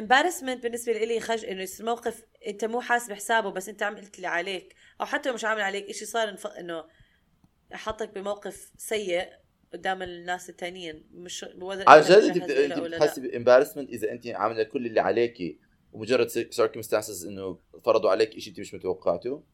[0.00, 4.26] embarrassment بالنسبة لي خج انه يصير موقف انت مو حاسب حسابه بس انت عملت اللي
[4.26, 6.36] عليك أو حتى لو مش عامل عليك شيء صار.
[6.58, 6.84] إنه
[7.72, 9.28] حطك بموقف سيء
[9.72, 12.94] قدام الناس التانيين مش أنت جد أنت.
[12.94, 15.58] بتحسي ب embarrassment إذا أنت عاملة كل اللي عليكي
[15.92, 19.44] ومجرد circumstances إنه فرضوا عليك شيء أنت مش متوقعته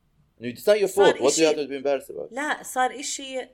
[0.41, 0.55] إنه
[1.13, 3.49] do you إشي- have to be embarrassed about لا صار إشي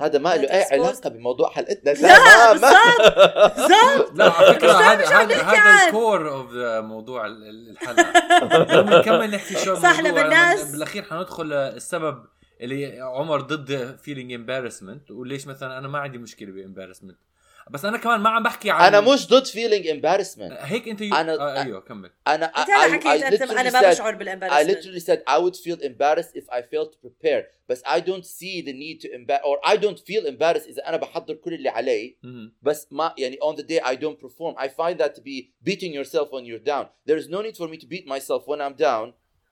[0.00, 5.36] هذا ما له أي علاقة بموضوع حلقتنا لا تماما بالضبط لا على فكرة مش هذا
[5.42, 6.48] هذا ال core of
[6.84, 8.12] موضوع ال- ال- الحلقة.
[8.80, 12.24] لما نكمل نحكي شو صح، الموضوع، لما الناس- بالأخير حندخل السبب
[12.60, 17.18] اللي عمر ضد feeling embarrassment وليش مثلا أنا ما عندي مشكلة ب embarrassment
[17.70, 21.14] بس أنا كمان ما عم بحكي عن أنا مش ضد feeling embarrassment هيك انت أنا-
[21.40, 24.16] آه أيوه كمل أنا I- I- حكيت I انت literally أنا ما said- بشعر I
[24.16, 28.00] بال embarrassment literally said I would feel embarrassed if I failed to prepare but I
[28.00, 31.54] don't see the need to embarrass or I don't feel embarrassed إذا أنا بحضر كل
[31.54, 32.16] اللي علي.
[32.62, 35.92] بس ما يعني on the day I don't perform I find that to be beating
[35.92, 38.76] yourself when you're down there is no need for me to beat myself when I'm
[38.88, 39.06] down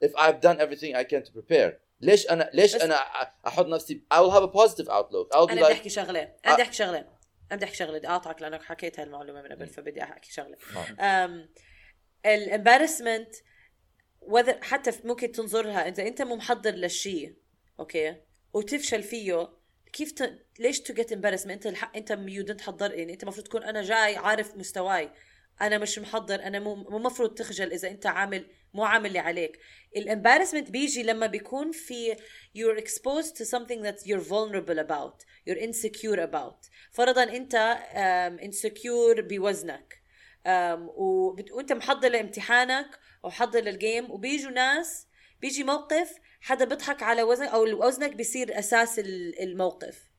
[0.06, 3.66] if I've done everything I can to prepare ليش أنا ليش بس- أنا أ- أحط
[3.66, 6.54] نفسي I will have a positive outlook I'll be أنا بدي like احكي شغله أنا
[6.54, 7.15] بدي احكي شغله
[7.52, 10.56] أنا بدي أحكي شغلة بدي أقاطعك لأنك حكيت هاي المعلومه من قبل فبدي أحكي شغلة.
[10.56, 11.48] um,
[12.26, 13.34] ال embarrassment
[14.62, 17.36] حتى ممكن تنظرها إذا أنت مو محضر للشيء
[17.80, 18.16] okay؟
[18.52, 19.48] وتفشل فيه
[19.92, 20.46] كيف ت...
[20.58, 23.82] ليش تو جيت امبارسمنت أنت الحق أنت you didn't حضر يعني أنت المفروض تكون أنا
[23.82, 25.10] جاي عارف مستواي.
[25.60, 29.58] أنا مش محضر أنا مو مفروض تخجل إذا أنت عامل مو عامل اللي عليك.
[29.96, 32.14] ال embarrassment بيجي لما بيكون في
[32.58, 36.70] you're exposed to something that you're vulnerable about you're insecure about.
[36.92, 39.94] فرضا أنت um, بوزنك.
[40.46, 40.78] um.
[41.52, 45.06] وأنت محضر لامتحانك أو محضر للجيم وبيجوا ناس
[45.40, 50.10] بيجي موقف حدا بيضحك على وزنك أو وزنك بيصير أساس ال- الموقف.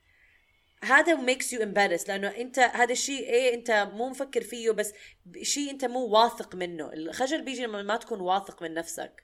[0.84, 4.94] هذا makes you embarrassed لأنه أنت هذا الشيء إيه أنت مو مفكر فيه بس
[5.42, 6.94] شيء أنت مو واثق منه.
[6.94, 9.24] الخجل بيجي لما ما تكون واثق من نفسك.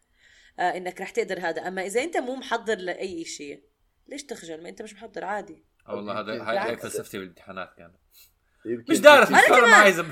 [0.59, 1.67] آه إنك رح تقدر هذا.
[1.67, 3.63] أما إذا أنت مو محضر لأي شيء
[4.07, 5.65] ليش تخجل؟ ما أنت مش محضر عادي.
[5.87, 6.77] آه والله هذا هاي.
[6.77, 8.02] فلسفتي بالامتحانات كانت.
[8.65, 9.61] مش دارس مش كمان.
[9.71, 10.05] معي إذا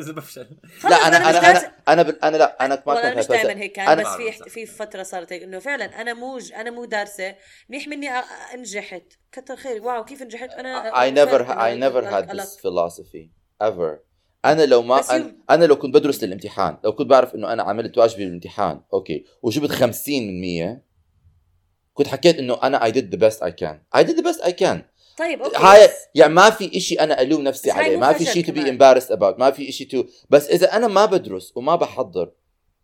[0.00, 0.46] اذا بفشل
[0.84, 3.72] لا أنا أنا أنا أنا بال- أنا لا أنا ما كنت أنا مش دائما هيك
[3.72, 4.50] كان أنا- بس في.
[4.50, 7.34] في فترة صارت هيك إنه فعلا أنا مو أنا مو دارسة.
[7.68, 9.02] منيح مني أ- أنجحت.
[9.32, 12.60] كتر خير wow كيف نجحت؟ أنا I never فعلاً I never أنا- had أنا- this
[12.60, 13.28] philosophy
[13.64, 13.98] ever.
[14.44, 17.98] أنا لو ما أنا, أنا لو كنت بدرس للامتحان لو كنت بعرف إنه أنا عملت
[17.98, 19.24] واجبي بالامتحان okay.
[19.42, 20.82] وجبت 50 من 100
[21.92, 24.00] كنت حكيت إنه أنا I did the best I can.
[24.00, 24.78] I did the best I can.
[25.18, 27.96] طيب okay هاي يعني ما في إشي أنا ألوم نفسي عليه.
[27.96, 28.78] ما في شيء to be كمان.
[28.78, 29.38] embarrassed about.
[29.38, 32.32] ما في إشي to بس إذا أنا ما بدرس وما بحضر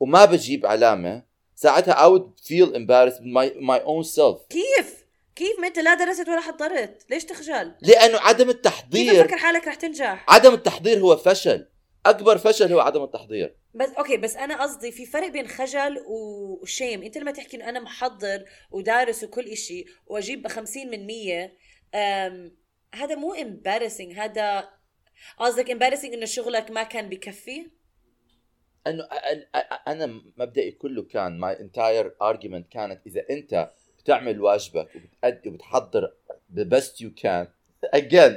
[0.01, 1.23] وما بجيب علامة
[1.55, 4.49] ساعتها I would feel embarrassed my my own self.
[4.51, 7.07] كيف؟ كيف؟ ما أنت لا درست ولا حضرت.
[7.11, 11.69] ليش تخجل؟ لأنه عدم كيف التحضير تفكر حالك رح تنجح؟ عدم التحضير هو فشل.
[12.07, 13.57] أكبر فشل هو عدم التحضير.
[13.75, 17.81] بس أوكي بس أنا قصدي في فرق بين خجل وشيم أنت لما تحكي إنه أنا
[17.81, 21.51] محضر ودارس وكل إشي وأجيب 50 من 100 أم
[22.95, 24.69] هذا مو embarrassing هذا
[25.39, 27.71] قصدك embarrassing إنه شغلك ما كان بكفي؟
[28.87, 29.05] أنه
[29.89, 36.13] أنا مبدئي كله كان my entire argument كانت إذا أنت بتعمل واجبك وبتأدي وبتحضر
[36.55, 37.47] the best you can
[37.93, 38.35] again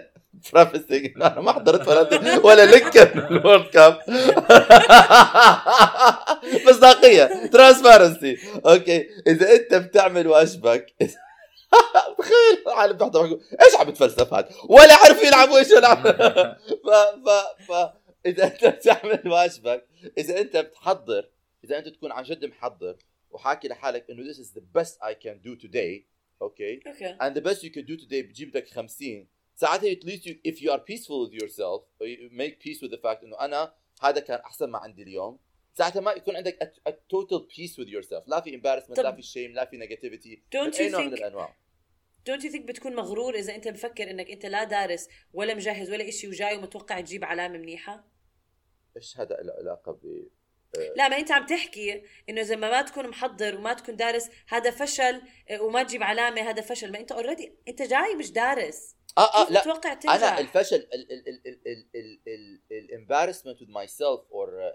[0.51, 2.01] prefacing إنه أنا ما حضرت ولا
[2.45, 2.65] ولا
[3.15, 3.99] من ال World Cup.
[6.67, 10.85] مصداقيه transparency okay إذا أنت بتعمل واجبك
[12.17, 15.97] تخيل العالم بيقول، إيش عم بتفلسف هذا؟ ولا عارف يلعبوا إيش يلعب.
[16.85, 16.89] ف
[17.25, 17.29] ف
[17.71, 17.89] ف.
[18.25, 21.29] إذا أنت بتعمل واجبك إذا أنت بتحضر
[21.63, 22.97] إذا أنت تكون عن جد محضر
[23.31, 26.03] وحاكي لحالك إنه this is the best I can do today
[26.41, 27.17] okay okay.
[27.21, 30.61] And the best you can do today بتجيب لك 50 ساعتها at least you, if
[30.61, 34.19] you are peaceful with yourself or you make peace with the fact إنه أنا هذا
[34.19, 35.39] كان أحسن ما عندي اليوم.
[35.79, 38.23] ساعتها ما يكون عندك a, total peace with yourself.
[38.27, 40.57] لا في embarrassment لا في shame لا في negativity.
[40.57, 41.55] Don't أي نوع من الأنواع.
[42.25, 46.11] don't you think بتكون مغرور إذا أنت مفكر إنك أنت لا دارس ولا مجهز ولا
[46.11, 48.07] شيء وجاي ومتوقع تجيب علامة منيحة؟
[48.97, 50.27] إيش هذا له علاقة ب
[50.77, 54.29] آه، لا ما أنت عم تحكي إنه إذا ما ما تكون محضر وما تكون دارس
[54.47, 56.91] هذا فشل آه، وما تجيب علامة هذا فشل.
[56.91, 58.95] ما أنت already أنت جاي مش دارس.
[59.17, 59.61] آه آه لا.
[59.61, 60.87] تنجح؟ أنا الفشل
[62.71, 64.73] الامبارسمنت وذ ماي سيلف اور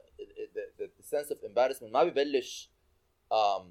[1.04, 1.92] sense of embarrassment.
[1.92, 2.70] ما ببلش
[3.32, 3.62] um,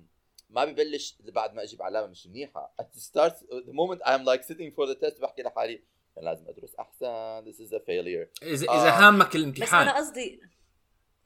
[0.50, 2.76] ما ببلش بعد ما أجيب علامة مش منيحة.
[2.82, 3.34] At the start
[3.68, 5.84] the moment I'm like sitting for the test بحكي لحالي
[6.18, 7.46] أنا لازم أدرس أحسن.
[7.46, 8.44] This is a failure.
[8.44, 8.82] اذا آه.
[8.82, 10.42] اذا هامك بس الامتحان أنا قصدي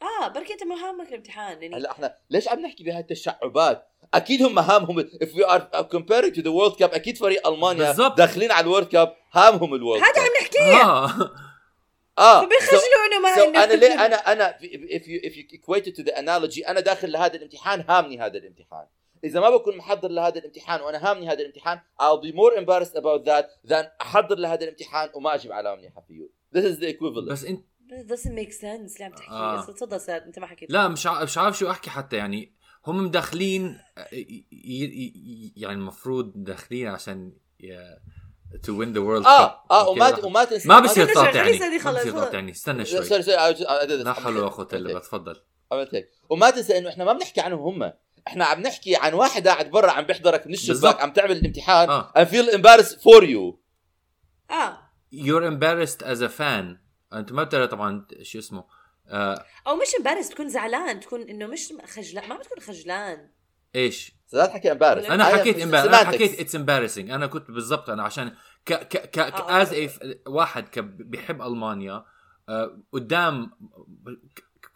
[0.02, 4.44] آه بركي أنت ما هامك الامتحان يعني هلا إحنا ليش عم نحكي بهاي التشعبات؟ أكيد
[4.44, 8.18] هم هامهم if we are comparing to the world cup أكيد فريق ألمانيا بالضبط.
[8.18, 10.24] داخلين على ال World Cup هامهم ال World هذا Cup.
[10.24, 10.84] عم نحكيه.
[10.84, 11.47] آه.
[12.18, 15.96] آه فبيخجلوا انه ما so أنا ليه أنا أنا if you if you equate it
[15.96, 18.86] to the analogy أنا داخل لهذا الامتحان هامني هذا الامتحان.
[19.24, 23.26] إذا ما بكون محضر لهذا الامتحان وأنا هامني هذا الامتحان I'll be more embarrassed about
[23.26, 27.32] that than أحضر لهذا الامتحان وما أجيب علامه منيحه فيه this is the equivalent.
[27.32, 28.94] بس انت This doesn't make sense.
[28.94, 29.60] اللي عم تحكي آه.
[29.60, 29.66] آه.
[29.66, 30.72] تفضل ساد أنت ما حكيت.
[30.72, 32.54] لا مش ع- مش عارف شو أحكي حتى يعني
[32.88, 33.80] هم مدخلين
[34.14, 34.16] ي-
[34.52, 37.34] ي- ي- يعني المفروض داخلين عشان
[38.64, 41.80] تو وين ذا وورلد آه آه وما وما تنسى ما بصير تقاطعني شغالة ما بصير
[41.80, 42.04] خلص.
[42.04, 42.52] تقاطعني.
[42.52, 43.04] استنى شوي.
[43.06, 43.38] سوري سوري.
[43.38, 43.50] لا
[43.84, 44.72] إلا Okay.
[44.72, 45.42] بالله تفضل.
[45.72, 47.94] عملت هيك وما تنسى إنه إحنا ما بنحكي عنهم هم.
[48.28, 51.02] إحنا عم نحكي عن واحد قاعد برا عم بيحضرك من الشباك.
[51.02, 52.14] عم تعمل الامتحان آه.
[52.18, 53.56] I feel embarrassed for you.
[54.52, 54.78] آه.
[55.14, 56.78] You're embarrassed as a fan.
[57.14, 58.64] أنت ما بتعرف طبعا شو اسمه.
[59.08, 59.46] آه.
[59.68, 63.30] أو مش امبارس تكون زعلان تكون إنه مش خجلان ما بتكون خجلان.
[63.76, 65.98] إيش؟ لا تحكي embarrassed أنا حكيت embarrassed أنا.
[65.98, 67.12] حكيت it's embarrassing.
[67.12, 68.32] أنا كنت بالضبط أنا عشان
[68.66, 69.76] ك ك ك آه، as
[70.28, 72.06] واحد ك بيحب ألمانيا
[72.50, 73.52] آه قدام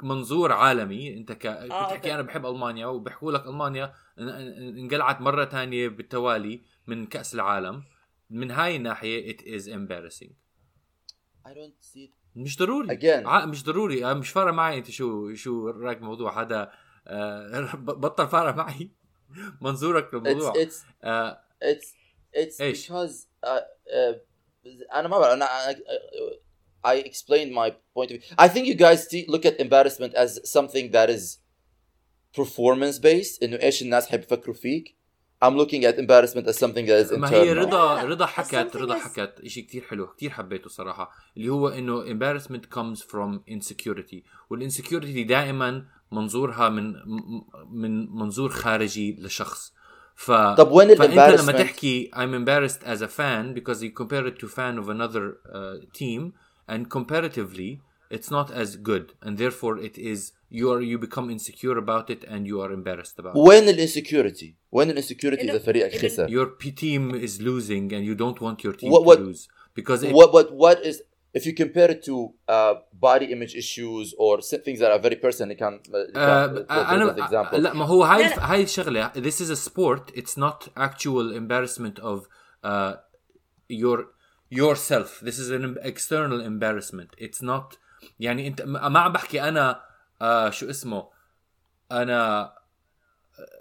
[0.03, 1.47] منظور عالمي أنت ك.
[1.47, 7.33] بتحكي أنا بحب ألمانيا وبيحكوا لك ألمانيا إن- إن- انقلعت مرة ثانية بالتوالي من كأس
[7.35, 7.83] العالم.
[8.29, 10.31] من هاي الناحية it is embarrassing.
[11.45, 12.11] I don't see it.
[12.35, 12.87] مش ضروري.
[12.99, 13.27] Again.
[13.27, 14.05] ع- مش ضروري.
[14.05, 16.71] آه، مش فارق معي أنت شو شو رأيك بالموضوع هذا
[17.07, 18.91] آه ب- بطل فارق معي.
[19.60, 20.74] منظورك it's للموضوع it's
[21.04, 21.86] آه it's
[22.36, 23.12] it's إيش؟ because
[23.46, 24.16] uh, uh,
[24.94, 25.76] انا ما بعرف انا أنا-
[26.86, 28.22] I explained my point of view.
[28.38, 31.38] I think you guys see, look at embarrassment as something that is
[32.40, 34.96] performance based انه ايش الناس حيفكروا فيك.
[35.44, 37.58] I'm looking at embarrassment as something that is ما هي internal.
[37.66, 38.08] رضا لا، لا.
[38.08, 41.68] رضا بس حكت something رضا is- حكت شيء كتير حلو كتير حبيته صراحة اللي هو
[41.68, 44.16] انه embarrassment comes from insecurity
[44.54, 49.72] والinsecurity دائما منظورها من م- من منظور خارجي لشخص
[50.14, 54.26] ف طب وين فانت لما الembarrassment؟ تحكي I'm embarrassed as a fan because you compare
[54.26, 55.24] it to fan of another
[55.54, 56.32] uh, team
[56.70, 57.80] and comparatively
[58.16, 60.20] it's not as good and therefore it is
[60.58, 63.38] you are you become insecure about it and you are embarrassed about it.
[63.48, 68.04] وين الانسكيورتي؟ وين الانسكيورتي اذا إنه- فريقك إنه- خسر؟ your P team is losing and
[68.04, 69.48] you don't want your team What- what- to lose
[69.80, 71.02] because it, what what what is
[71.38, 72.14] if you compare it to
[72.56, 72.74] uh,
[73.08, 75.80] body image issues or s- things that are very personal كان
[76.16, 77.54] آه، كان- انا example.
[77.54, 78.52] لا ما هو هاي لا، لا.
[78.52, 82.18] هاي الشغله this is a sport it's not actual embarrassment of
[82.64, 82.94] uh,
[83.68, 83.98] your
[84.50, 87.66] yourself this is an external embarrassment it's not
[88.19, 89.81] يعني انت ما عم بحكي أنا
[90.21, 91.09] آه شو اسمه؟
[91.91, 92.51] أنا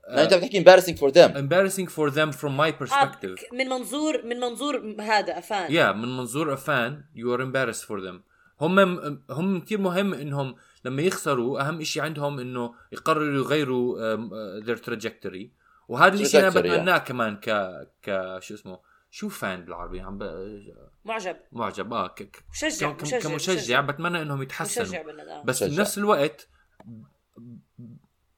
[0.09, 1.31] لا انت بتحكي embarrassing for them.
[1.37, 3.35] embarrassing for them from my آه، perspective.
[3.44, 7.85] ك- من منظور من منظور هذا افان yeah من منظور a fan you are embarrassed
[7.87, 8.20] for them.
[8.61, 8.79] هم
[9.31, 15.46] هم كثير مهم إنهم لما يخسروا أهم شيء عندهم إنه يقرروا يغيروا uh, their trajectory.
[15.88, 16.59] وهذا الشيء أنا Trajectory, yeah.
[16.59, 17.50] بتمناه كمان ك
[18.03, 18.79] ك شو اسمه؟
[19.11, 20.23] شو فان بالعربي؟ عم ب...
[21.05, 21.37] معجب.
[21.53, 21.92] معجب.
[21.92, 22.23] آه ك...
[22.23, 22.44] ك...
[22.51, 23.81] مشجع ك- مشجع كمشجع.
[23.81, 24.87] بتمنى إنهم يتحسنوا.
[24.87, 25.77] مشجع بس مشجع.
[25.77, 26.49] بنفس الوقت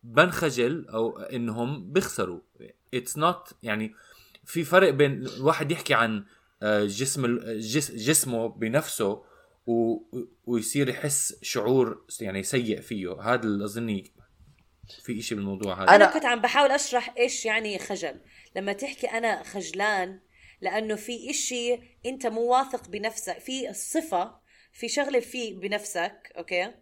[0.03, 2.41] بنخجل أو إنهم بيخسروا.
[2.95, 3.95] It's not يعني
[4.45, 6.25] في فرق بين الواحد يحكي عن
[6.63, 9.25] آه، جسم ال- جس جسمه بنفسه
[9.67, 9.97] و...
[10.45, 13.21] ويصير يحس شعور يعني سيء فيه.
[13.23, 14.13] هذا اللي أظني
[15.03, 15.95] في إشي بالموضوع هذا.
[15.95, 18.21] أنا أنا- كنت عم بحاول أشرح إيش يعني خجل.
[18.57, 20.21] لما تحكي أنا خجلان
[20.63, 24.41] لأنه في إشي أنت مو واثق بنفسك في صفة
[24.73, 26.75] في شغلة في بنفسك okay؟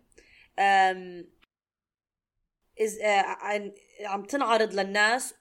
[0.59, 1.31] أم
[2.81, 5.35] إز عن- عم تنعرض للناس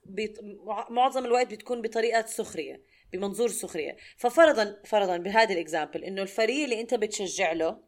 [0.89, 3.97] معظم الوقت بتكون بطريقة سخرية بمنظور سخرية.
[4.17, 7.83] ففرضا فرضا بهذا ال example إنه الفريق اللي أنت بتشجع له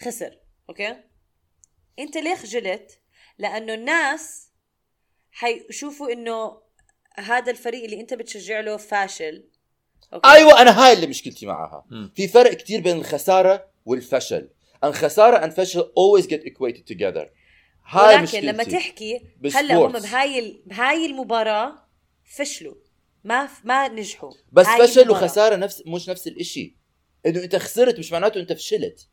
[0.00, 0.96] خسر okay؟
[1.98, 3.00] أنت ليه خجلت
[3.38, 4.50] لأنه الناس
[5.30, 6.62] حيشوفوا إنه
[7.18, 9.50] هذا الفريق اللي أنت بتشجع له فاشل.
[10.14, 11.84] okay؟ أيوه أنا هاي اللي مشكلتي معها.
[11.90, 12.12] مم.
[12.16, 14.48] في فرق كتير بين الخسارة والفشل.
[14.84, 17.26] الخسارة and فشل always get equated together.
[17.86, 18.46] هاي ولكن مشكلتي.
[18.46, 19.70] لما تحكي بال sports.
[19.70, 21.74] هلأ هم بهاي ال- بهاي المباراة
[22.24, 22.74] فشلوا.
[23.24, 24.32] ما ما نجحوا.
[24.52, 25.24] بس فشل المباراة.
[25.24, 26.76] وخسارة نفس مش نفس الإشي.
[27.26, 29.08] إنه أنت خسرت مش معناته أنت فشلت.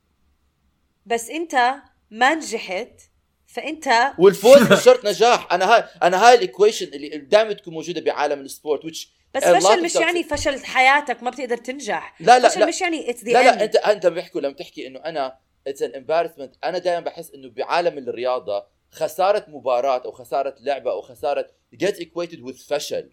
[1.05, 1.73] بس أنت
[2.11, 3.01] ما نجحت
[3.47, 5.53] فأنت والفوز مش شرط نجاح.
[5.53, 9.43] أنا هاي أنا هاي ال equation اللي دائما تكون موجودة بعالم ال sport which بس
[9.43, 12.15] lot فشل مش يعني فشل حياتك ما بتقدر تنجح.
[12.19, 12.65] لا لا فشل لا.
[12.65, 15.37] مش يعني it's the لا لا انت أنت بيحكوا لما تحكي إنه أنا
[15.67, 21.01] it's an embarrassment أنا دائما بحس إنه بعالم الرياضة خسارة مباراة أو خسارة لعبة أو
[21.01, 21.47] خسارة
[21.83, 23.11] get equated with فشل.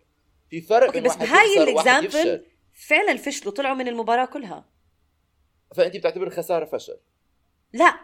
[0.51, 4.65] في فرق بين بس بهاي ال example فعلا فشلوا طلعوا من المباراة كلها.
[5.77, 6.97] فأنت بتعتبر الخسارة فشل.
[7.73, 8.01] لا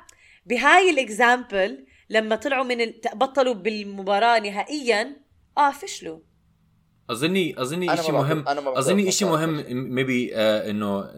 [0.46, 3.00] بهاي ال example لما طلعوا من ال...
[3.14, 5.16] بطلوا بالمباراة نهائيا
[5.59, 6.18] آه فشلوا.
[7.11, 11.11] اظني أظني شيء مهم أظني شيء مهم Maybe إنه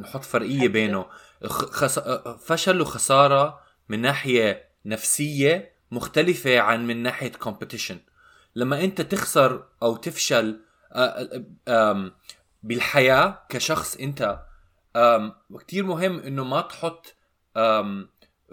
[0.00, 0.68] نحط فرقية.
[0.68, 1.06] بينه.
[1.46, 1.98] خس...
[1.98, 7.98] آه، فشل وخسارة من ناحية نفسية مختلفة عن من ناحية competition
[8.56, 10.60] لما أنت تخسر أو تفشل
[10.92, 12.12] آه،
[12.62, 14.38] بالحياة كشخص أنت
[15.66, 17.14] كثير مهم إنه ما تحط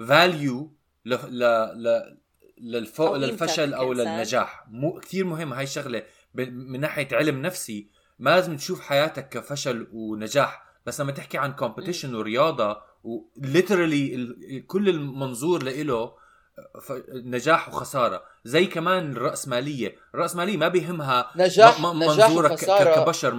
[0.07, 0.73] value
[1.05, 1.43] ل ل
[1.83, 2.17] ل
[2.57, 3.07] للفو...
[3.07, 3.93] أو قيمتك للفشل أو.
[3.93, 4.65] للنجاح.
[4.67, 6.03] مو كثير مهم هاي الشغلة.
[6.35, 7.87] من ناحية علم نفسي
[8.19, 10.63] ما لازم تشوف حياتك كفشل ونجاح.
[10.85, 16.13] بس لما تحكي عن competition ورياضة و literally كل المنظور له
[17.13, 18.23] نجاح وخسارة.
[18.43, 23.03] زي كمان الراسماليه الراسماليه ما بيهمها نجاح- م- م- نجاح منظورك وخسارة.
[23.03, 23.33] كبشر.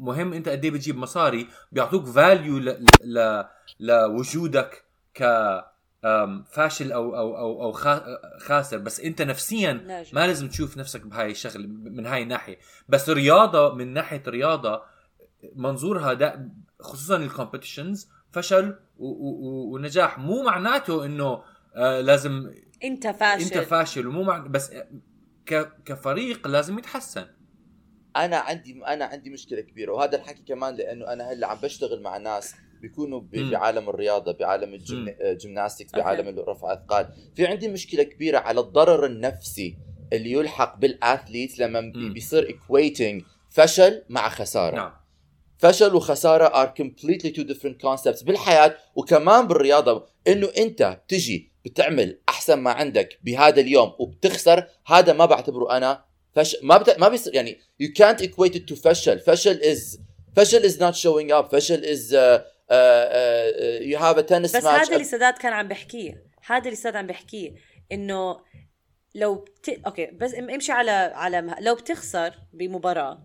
[0.00, 2.86] مهم انت قد إيه بتجيب مصاري بيعطوك value ل...
[3.04, 3.44] ل...
[3.80, 5.22] لوجودك ك
[6.52, 8.04] فاشل أو أو أو أو خا-
[8.40, 8.78] خاسر.
[8.78, 9.72] بس أنت نفسيا.
[10.12, 12.58] ما لازم تشوف نفسك بهاي الشغله من هاي الناحية.
[12.88, 14.82] بس رياضة من ناحية رياضة
[15.56, 16.48] منظورها ده
[16.80, 20.18] خصوصا ال competitions فشل ونجاح.
[20.18, 21.42] مو معناته إنه
[21.74, 22.50] آه لازم
[22.84, 24.06] أنت فاشل أنت فاشل.
[24.06, 24.70] ومو مع بس
[25.46, 25.72] ك...
[25.84, 27.26] كفريق لازم يتحسن.
[28.16, 29.92] أنا عندي أنا عندي مشكلة كبيرة.
[29.92, 33.22] وهذا الحكي كمان لأنه أنا هلأ عم بشتغل مع ناس بيكونوا.
[33.32, 35.14] بعالم الرياضة بعالم مم.
[35.20, 36.04] ال gymnastics okay.
[36.04, 39.76] بعالم رفع أثقال في عندي مشكلة كبيرة على الضرر النفسي
[40.12, 41.92] اللي يلحق بالاثليت لما.
[42.14, 44.92] بيصير equating فشل مع خسارة نعم
[45.58, 52.54] فشل وخسارة are completely two different concepts بالحياة وكمان بالرياضة إنه أنت بتجي بتعمل أحسن
[52.54, 56.98] ما عندك بهذا اليوم وبتخسر هذا ما بعتبره أنا فشل ما بت...
[56.98, 59.98] ما بيصير يعني you can't equate it to فشل فشل is
[60.36, 62.14] فشل is not showing up فشل is
[62.72, 66.64] uh, uh, uh, you have a tennis بس هذا اللي سداد كان عم بحكيه هذا
[66.64, 67.54] اللي سداد عم بحكيه
[67.92, 68.40] إنه
[69.14, 69.68] لو بت...
[69.86, 73.22] okay بس ام- امشي على على مه- لو بتخسر بمباراة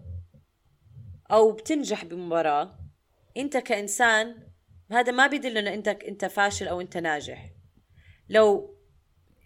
[1.32, 2.80] أو بتنجح بمباراة
[3.38, 4.48] أنت كإنسان
[4.92, 7.50] هذا ما بيدل إنه أنت أنت فاشل أو أنت ناجح.
[8.30, 8.78] لو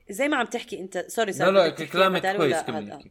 [0.10, 3.02] زي ما عم تحكي أنت sorry لا sorry لا تحكي كلامك كويس كمل هذا؟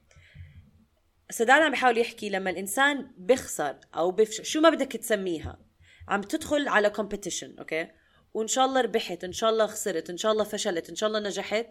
[1.30, 5.58] سداد عم بحاول يحكي لما الإنسان بيخسر أو بيفشل شو ما بدك تسميها.
[6.08, 7.86] عم تدخل على competition okay؟
[8.34, 11.20] وإن شاء الله ربحت إن شاء الله خسرت إن شاء الله فشلت إن شاء الله
[11.20, 11.66] نجحت.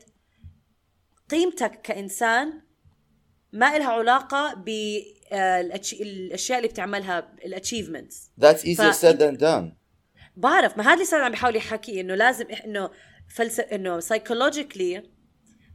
[1.29, 2.61] قيمتك كإنسان
[3.53, 9.77] ما إلها علاقة بالأشياء اللي بتعملها ال achievements That's easier ف- said than done.
[10.35, 12.89] بعرف ما هذا اللي صار عم بيحاول يحكي إنه لازم إنه
[13.35, 15.03] فلسفه إنه psychologically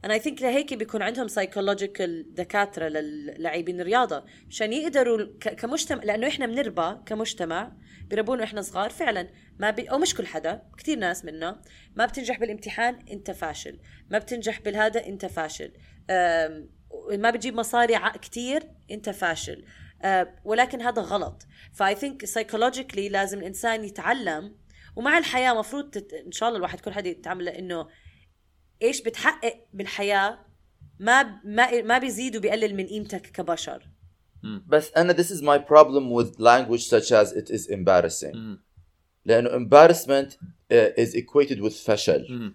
[0.03, 4.25] أنا I think لهيك بيكون عندهم psychological دكاترة للاعبين الرياضة.
[4.47, 7.71] مشان يقدروا كمجتمع لأنه إحنا بنربى كمجتمع
[8.09, 9.29] بيربونا إحنا صغار فعلا.
[9.59, 11.61] ما بي أو مش كل حدا كثير ناس منا
[11.95, 13.79] ما بتنجح بالامتحان أنت فاشل.
[14.09, 15.73] ما بتنجح بالهذا أنت فاشل.
[17.11, 19.65] ما بتجيب مصاري كتير أنت فاشل.
[20.03, 21.47] أه، ولكن هذا غلط.
[21.73, 24.55] ف I think psychologically لازم الإنسان يتعلم.
[24.95, 26.13] ومع الحياة مفروض تت...
[26.13, 27.87] إن شاء الله الواحد كل حدا يتعامل إنه
[28.81, 30.39] إيش بتحقق بالحياة
[30.99, 33.89] ما ما ما بيزيد وبيقلل من قيمتك كبشر
[34.67, 38.57] بس أنا this is my problem with language such as it is embarrassing.
[39.25, 40.37] لأنه embarrassment
[40.71, 42.53] uh, is equated with فشل.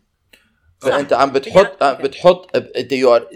[0.78, 1.12] فانت.
[1.12, 3.26] عم بتحط عم بتحط انت you are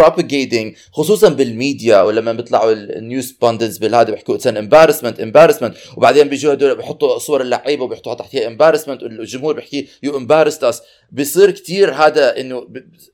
[0.00, 6.52] propagating خصوصا بالميديا ولما بيطلعوا ال news pundits بالهذا بيحكوا it's embarrassment embarrassment وبعدين بيجوا
[6.52, 12.40] هدول بيحطوا صور اللعيبة وبيحطوها تحتها embarrassment والجمهور بيحكي you embarrassed us بيصير كتير هذا
[12.40, 12.66] إنه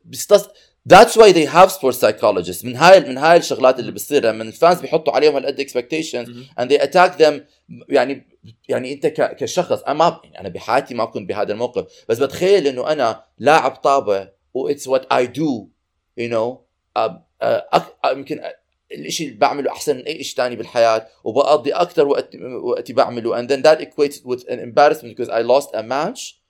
[0.04, 0.48] بيستص
[0.86, 2.64] That's why they have sports psychologists.
[2.64, 6.28] من هاي من هاي الشغلات اللي بتصير لما الفانز بيحطوا عليهم هالقد expectations
[6.60, 7.34] and they attack them
[7.88, 8.26] يعني
[8.68, 12.04] يعني انت كشخص أنا ما يعني أنا بحياتي ما كنت بهذا الموقف.
[12.08, 15.68] بس بتخيل إنه أنا لاعب طابة و it's what I do
[16.20, 16.69] you know.
[18.12, 18.40] يمكن
[18.92, 23.42] الإشي اللي بعمله أحسن من أي شيء ثاني بالحياة وبقضي أكثر وقت وقتي بعمله.
[23.42, 26.40] And then that equates with an embarrassment because I lost a match.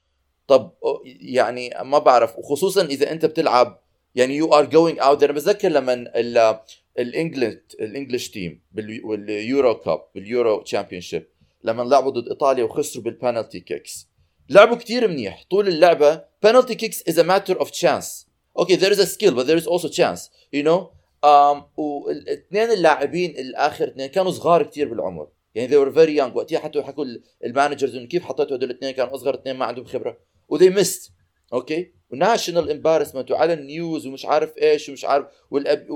[0.49, 0.73] طب
[1.05, 2.39] يعني ما بعرف.
[2.39, 3.81] وخصوصا إذا أنت بتلعب
[4.15, 5.25] يعني you are going out there.
[5.25, 6.59] أنا بتذكر لما ال-
[6.99, 11.27] ال England ال English team بال Euro Cup بال Euro Championship
[11.65, 14.09] لما لعبوا ضد إيطاليا وخسروا بال penalty kicks
[14.49, 15.45] لعبوا كتير منيح.
[15.51, 18.30] طول اللعبة penalty kicks is a matter of chance.
[18.59, 20.91] Is a skill but there is also chance you know?
[21.23, 25.29] Um, والاثنين اللاعبين الآخر اثنين كانوا صغار كتير بالعمر.
[25.55, 26.37] يعني they were very young.
[26.37, 27.05] وقتها حتى حكوا
[27.45, 30.19] ال managers إنه كيف حطيتوا هدول الاثنين كانوا اصغر اثنين ما عندهم خبرة.
[30.49, 31.13] و they missed
[31.53, 35.87] okay و national embarrassment وعلى ال news ومش عارف إيش ومش عارف وال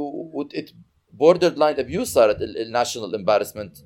[1.12, 3.76] abuse borderline abuse صارت ال national embarrassment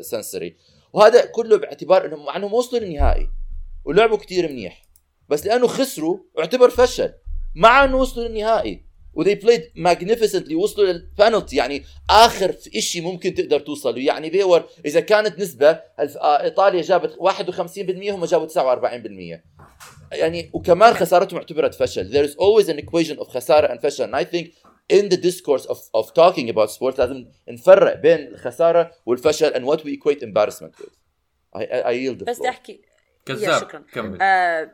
[0.00, 0.56] سنسري
[0.92, 3.28] وهذا كله باعتبار انهم مع إنهم وصلوا للنهائي.
[3.84, 4.82] ولعبوا كتير منيح.
[5.28, 7.12] بس لأنه خسروا اعتبر فشل.
[7.54, 13.60] مع انه وصلوا للنهائي و they played magnificently وصلوا للبنالتي يعني آخر شيء ممكن تقدر
[13.60, 14.00] توصل له.
[14.00, 19.40] يعني were إذا كانت نسبة آه، إيطاليا جابت 51% هم جابوا 49%
[20.12, 22.12] يعني وكمان خسارتهم اعتبرت فشل.
[22.12, 24.06] There is always an equation of خسارة and فشل.
[24.06, 24.46] And I think
[24.92, 29.80] in the discourse of, of talking about sports لازم نفرق بين الخسارة والفشل and what
[29.84, 30.92] we equate embarrassment with.
[31.54, 32.48] I, I, I yield the بس بدي.
[32.48, 32.80] احكي
[33.26, 33.84] كذاب شكرا.
[33.92, 34.18] كمل.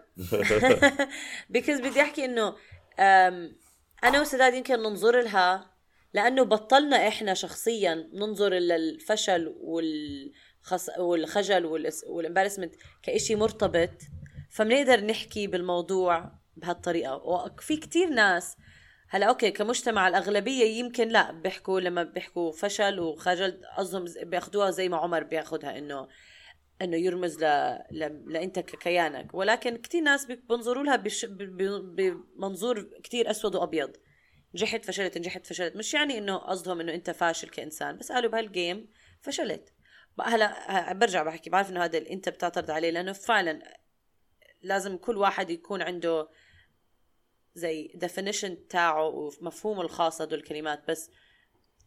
[1.51, 2.55] بيكوز بدي أحكي إنه
[4.05, 5.71] أنا وسداد يمكن ننظر لها
[6.15, 10.91] لأنه بطلنا إحنا شخصيا ننظر للفشل والخس...
[10.99, 11.67] والخجل
[12.07, 13.91] وال embarrassment كإشي مرتبط
[14.51, 17.15] فبنقدر نحكي بالموضوع بهالطريقة.
[17.15, 18.57] وفي كتير ناس
[19.11, 24.97] هلا okay كمجتمع الأغلبية يمكن لا بيحكوا لما بيحكوا فشل وخجل قصدهم بياخدوها زي ما
[24.97, 26.09] عمر بياخدها إنه
[26.83, 27.47] إنه يرمز ل...
[27.91, 28.33] ل...
[28.33, 29.35] لأنت ككيانك.
[29.35, 31.25] ولكن كثير ناس بي- بينظروا لها بش...
[31.25, 33.97] بمنظور كثير أسود وأبيض.
[34.55, 35.77] نجحت فشلت نجحت فشلت.
[35.77, 38.89] مش يعني إنه قصدهم إنه أنت فاشل كإنسان بس قالوا بهالجيم
[39.21, 39.73] فشلت.
[40.21, 43.79] هلا برجع بحكي بعرف إنه هذا أنت بتعترض عليه لأنه فعلا
[44.63, 46.29] لازم كل واحد يكون عنده
[47.55, 50.89] زي definition تاعه ومفهومه الخاص هدول الكلمات.
[50.89, 51.11] بس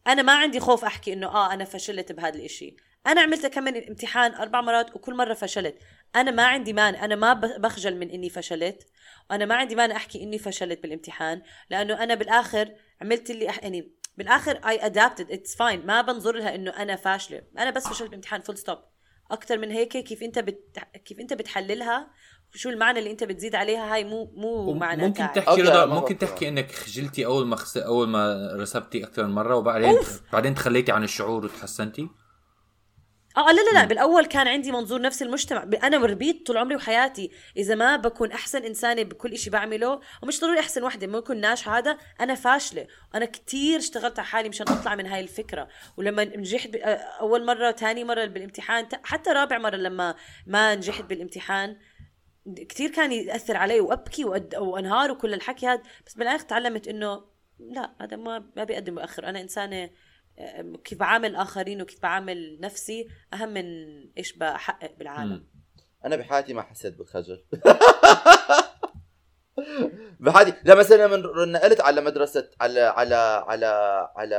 [0.06, 2.76] أنا ما عندي خوف أحكي إنه آه أنا فشلت بهذا الإشي.
[3.06, 5.78] أنا عملت كمان امتحان أربع مرات وكل مرة فشلت.
[6.16, 8.86] أنا ما عندي مانع أنا ما بخجل من إني فشلت.
[9.30, 13.62] وأنا ما عندي مانع أحكي إني فشلت بالامتحان لأنه أنا بالآخر عملت اللي أح...
[13.62, 17.42] يعني بالآخر I adapted it's fine ما بنظر لها إنه أنا فاشلة.
[17.58, 18.78] أنا بس فشلت بالامتحان full stop
[19.30, 20.78] أكثر من هيك كيف أنت بت...
[21.04, 22.10] كيف أنت بتحللها؟
[22.54, 25.26] شو المعنى اللي أنت بتزيد عليها؟ هاي مو مو معنى ممكن.
[25.34, 26.18] تحكي رضا ممكن.
[26.18, 27.76] تحكي إنك خجلتي أول ما خس...
[27.76, 29.98] أول ما رسبتي أكثر من مرة وبعدين
[30.32, 32.08] بعدين تخليتي عن الشعور وتحسنتي؟
[33.36, 35.62] آه لا لا لا بالأول كان عندي منظور نفس المجتمع.
[35.82, 40.60] أنا ربيت طول عمري وحياتي إذا ما بكون أحسن إنسانة بكل إشي بعمله ومش ضروري
[40.60, 42.86] أحسن وحدة ما يكون ناجحه هذا أنا فاشلة.
[43.14, 45.68] وأنا كتير اشتغلت على حالي مشان أطلع من هاي الفكرة.
[45.96, 50.14] ولما نجحت آه، أول مرة ثاني مرة بالامتحان حتى رابع مرة لما
[50.46, 51.76] ما نجحت بالامتحان
[52.68, 54.24] كتير كان يأثر علي وأبكي
[54.58, 55.82] وأنهار وكل الحكي هذا.
[56.06, 57.24] بس بالاخر تعلمت إنه
[57.58, 59.90] لا هذا ما ما بيقدم مؤخر أنا إنسانة
[60.84, 63.64] كيف بعامل الاخرين وكيف بعامل نفسي أهم من
[64.18, 65.46] إيش بحقق بالعالم.
[66.04, 67.44] أنا بحياتي ما حسيت بالخجل.
[70.20, 73.66] بحياتي لا مثلا لما نقلت على مدرسة على على على
[74.16, 74.36] على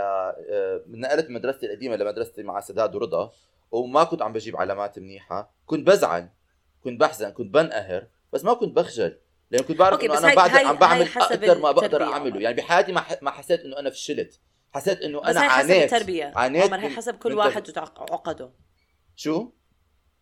[0.49, 3.31] آه، نقلت مدرستي القديمة لمدرستي مع سداد ورضا
[3.71, 5.53] وما كنت عم بجيب علامات منيحة.
[5.65, 6.29] كنت بزعل
[6.83, 9.17] كنت بحزن كنت بنقهر بس ما كنت بخجل.
[9.51, 12.41] لأن كنت بعرف إنه أنا بعد عم بعمل أكثر ما بقدر أعمله.
[12.41, 12.91] يعني بحياتي
[13.21, 14.39] ما حسيت إنه أنا فشلت.
[14.73, 16.33] حسيت إنه بس أنا هاي حسب عانيت التربية.
[16.35, 17.77] عانيت عمر هي حسب كل واحد.
[17.77, 18.51] وعقده.
[19.15, 19.51] شو؟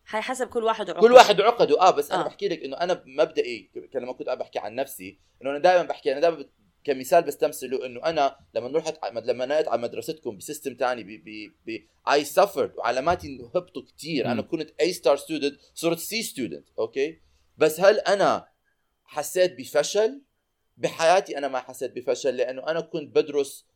[0.08, 1.00] هاي حسب كل واحد وعقده.
[1.08, 1.80] كل واحد وعقده.
[1.80, 2.26] آه بس أنا آه.
[2.26, 6.12] بحكي لك إنه أنا مبدئي لما كنت عم بحكي عن نفسي إنه أنا دائما بحكي
[6.12, 6.44] أنا دائما
[6.84, 11.22] كمثال بستمثله إنه أنا لما رحت ع- لما نقلت على مدرستكم ب system ثاني ب
[11.66, 11.78] ب
[12.12, 14.42] I suffered وعلاماتي هبطوا كثير أنا.
[14.42, 17.20] كنت A star student صرت C student okay؟
[17.58, 18.48] بس هل أنا
[19.04, 20.22] حسيت بفشل؟
[20.76, 23.66] بحياتي أنا ما حسيت بفشل لأنه أنا كنت بدرس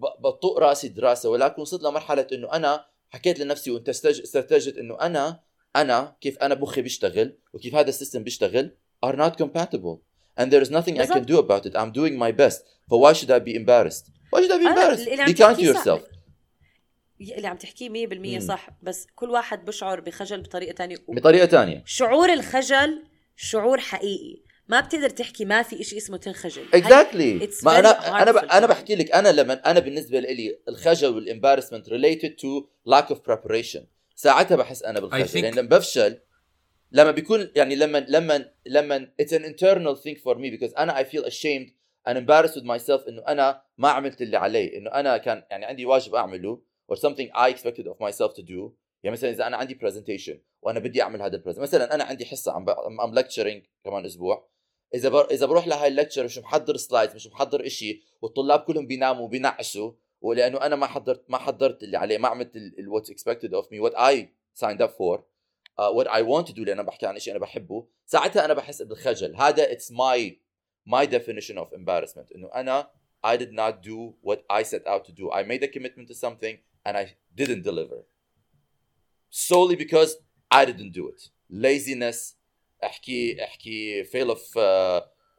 [0.00, 5.40] ب- بطق راسي دراسة ولكن وصلت لمرحلة إنه أنا حكيت لنفسي وأنت استنتجت إنه أنا
[5.76, 8.76] أنا كيف أنا مخي بيشتغل وكيف هذا السيستم بيشتغل
[9.06, 9.98] are not compatible.
[10.40, 11.74] And there is nothing I can do about it.
[11.76, 12.60] I'm doing my best.
[12.90, 14.06] ف why should I be embarrassed?
[14.32, 15.08] Why should I be embarrassed?
[15.38, 15.74] صح.
[15.74, 16.00] yourself.
[17.20, 18.40] اللي عم تحكيه 100% مم.
[18.40, 18.68] صح.
[18.82, 20.96] بس كل واحد بشعر بخجل بطريقة تانية.
[21.08, 23.02] بطريقة ثانية شعور الخجل
[23.36, 24.42] شعور حقيقي.
[24.70, 26.62] ما بتقدر تحكي ما في إشي اسمه تنخجل.
[26.74, 27.48] هاي- exactly.
[27.48, 28.36] It's ما أنا أنا ب...
[28.36, 28.66] أنا.
[28.66, 33.80] بحكي لك أنا لما أنا بالنسبة لي الخجل والامبارسمنت related to lack of preparation.
[34.14, 35.28] ساعتها بحس أنا بالخجل.
[35.28, 36.18] Think- يعني لما بفشل
[36.92, 41.06] لما بيكون يعني لما لما لما it's an internal thing for me because أنا I
[41.06, 41.70] feel ashamed
[42.08, 44.76] and embarrassed with myself إنه أنا ما عملت اللي علي.
[44.76, 46.62] إنه أنا كان يعني عندي واجب أعمله
[46.92, 48.72] or something I expected of myself to do.
[49.02, 52.24] يعني مثلا إذا أنا عندي presentation وأنا بدي أعمل هذا ال presentation مثلا أنا عندي
[52.26, 52.70] حصة عم ب...
[53.00, 54.49] عم lecturing كمان أسبوع.
[54.94, 55.30] إذا بر...
[55.30, 59.92] إذا بروح لهي ال lecture مش محضر slide مش محضر إشي والطلاب كلهم بيناموا بينعسوا
[60.20, 63.80] ولأنه أنا ما حضرت ما حضرت اللي عليه ما عملت ال what's expected of me
[63.80, 65.24] what I signed up for
[65.78, 69.36] what I want to do لأنه بحكي عن شيء أنا بحبه ساعتها أنا بحس بالخجل
[69.36, 70.40] هذا it's my
[70.86, 72.90] my definition of embarrassment إنه أنا
[73.22, 75.30] I did not do what I set out to do.
[75.30, 78.06] I made a commitment to something and I didn't deliver.
[79.28, 80.16] Solely because
[80.50, 81.28] I didn't do it.
[81.50, 82.36] Laziness,
[82.84, 84.40] أحكي أحكي fail of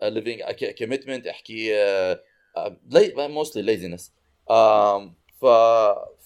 [0.03, 1.73] living a c- commitment أحكي
[2.89, 4.03] la- mostly laziness.
[4.49, 5.11] um,
[5.41, 5.45] ف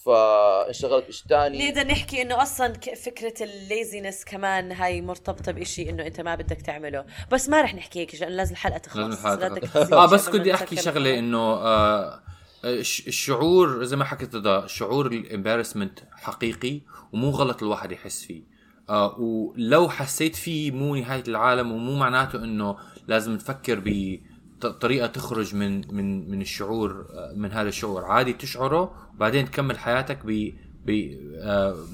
[0.05, 6.05] فانشغلت بشيء ثاني نقدر نحكي إنه أصلا ك- فكرة الليزينس كمان هاي مرتبطة بإشي إنه
[6.07, 7.05] أنت ما بدك تعمله.
[7.31, 9.25] بس ما رح نحكي هيك عشان لازم الحلقة تخلص.
[9.25, 11.19] آه بس ما أحكي شغلة.
[11.19, 12.21] إنه آه
[12.63, 16.81] الش- الشعور زي ما حكيت ده شعور ال embarrassment حقيقي
[17.13, 18.43] ومو غلط الواحد يحس فيه.
[18.89, 22.77] آه ولو حسيت فيه مو نهاية العالم ومو معناته إنه
[23.07, 28.05] لازم نفكر بطريقة تخرج من من من الشعور آه، من هذا الشعور.
[28.05, 30.53] عادي تشعره وبعدين تكمل حياتك ب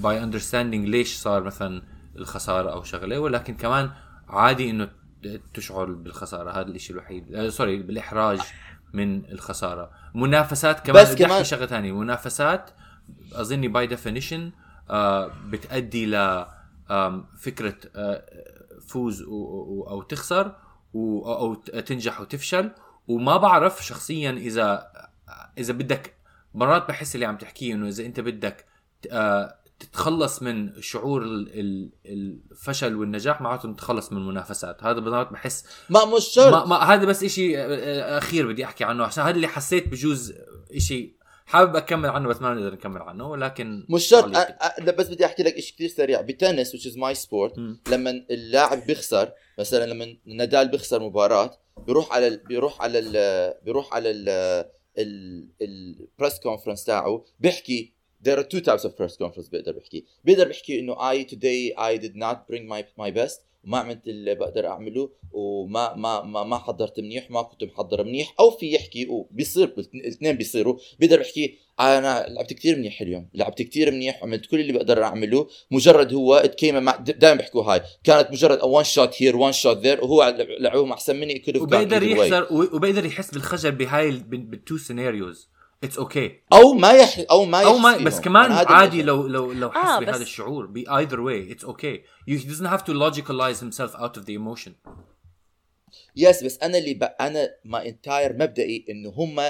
[0.02, 1.82] by understanding ليش صار مثلا
[2.16, 3.20] الخسارة أو شغلة.
[3.20, 3.90] ولكن كمان
[4.28, 4.90] عادي إنه
[5.54, 6.52] تشعر بالخسارة.
[6.52, 7.36] هذا الشيء الوحيد.
[7.36, 8.40] آه sorry بالإحراج
[8.94, 9.90] من الخسارة.
[10.16, 11.92] منافسات كمان بس كمان- شغلة ثانية.
[11.92, 12.70] منافسات
[13.34, 14.52] أظني by definition
[15.50, 16.46] بتأدي ل
[17.40, 18.26] فكرة آه،
[18.88, 20.56] فوز أو تخسر
[20.96, 22.72] أو تنجح وتفشل
[23.08, 24.88] وما بعرف شخصيا إذا
[25.58, 26.16] إذا بدك
[26.54, 28.66] مرات بحس اللي عم تحكيه إنه إذا أنت بدك
[29.12, 34.84] آه، تتخلص من شعور ال- ال- الفشل والنجاح معناته تتخلص من المنافسات.
[34.84, 36.54] هذا مرات بحس ما مش شرط.
[36.54, 40.34] ما, ما هذا بس إشي آه، آخير بدي أحكي عنه عشان هذا اللي حسيت بجوز
[40.76, 41.16] إشي
[41.46, 44.26] حابب أكمل عنه بس ما نقدر نكمل عنه ولكن مش شرط.
[44.82, 46.22] بس بدي أحكي لك شيء كثير سريع.
[46.22, 47.82] ب tennis which is my sport مم.
[47.92, 52.38] لما اللاعب بيخسر مثلا لما نادال بيخسر مباراة بيروح على ال...
[52.38, 53.54] بيروح على ال...
[53.64, 54.30] بيروح على ال
[54.98, 57.94] ال ال press conference تاعه بيحكي.
[58.28, 60.06] There are two types of press conference بيقدر بيحكي.
[60.24, 63.40] بيقدر بيحكي إنه I today I did not bring my my best.
[63.64, 68.34] وما عملت اللي بقدر أعمله وما ما ما ما حضرت منيح ما كنت محضر منيح
[68.40, 70.78] أو في يحكي وبيصير الاثنين بيصيروا.
[71.00, 75.48] بيقدر يحكي أنا لعبت كثير منيح اليوم لعبت كثير منيح وعملت كل اللي بقدر أعمله.
[75.72, 77.82] مجرد هو مع دائما بيحكوا هاي.
[78.04, 82.48] كانت مجرد one shot here one shot there وهو لعبهم أحسن مني كل وبيقدر يحزر
[82.52, 85.50] وبيقدر يحس بالخجل بهاي بال two scenarios
[85.84, 88.22] it's okay أو ما يح أو ما أو ما يحس بس.
[88.22, 92.04] كمان عادي لو لو لو حس آه، بهذا الشعور ب either way it's okay.
[92.30, 94.72] You he doesn't have to logicalize himself out of the emotion.
[96.16, 97.04] yes بس أنا اللي ب...
[97.04, 99.50] أنا ما entire مبدئي إنه هم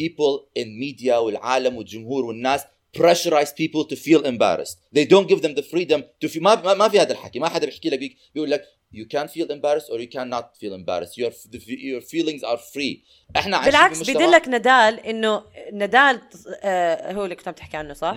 [0.00, 2.64] people in media والعالم والجمهور والناس
[2.98, 4.78] pressurize people to feel embarrassed.
[4.96, 7.48] They don't give them the freedom to feel ما ما, ما في هذا الحكي ما
[7.48, 8.64] حدا بيحكي لك بيك- بيقول لك
[8.94, 11.16] you can feel embarrassed or you cannot feel embarrassed.
[11.16, 11.32] Your
[11.68, 12.98] your feelings are free.
[13.36, 16.20] إحنا عايشين بالعكس بيدلك ندال إنه ندال
[16.62, 18.16] آه هو اللي كنت عم تحكي عنه صح؟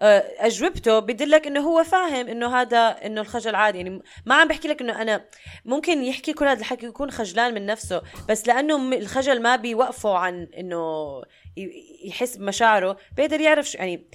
[0.00, 3.78] آه، أجوبته بدلك إنه هو فاهم إنه هذا إنه الخجل عادي.
[3.78, 5.24] يعني ما عم بحكي لك إنه أنا
[5.64, 10.48] ممكن يحكي كل هذا الحكي يكون خجلان من نفسه بس لأنه الخجل ما بيوقفه عن
[10.58, 11.22] إنه
[12.04, 14.06] يحس بمشاعره بيقدر يعرف شو يعني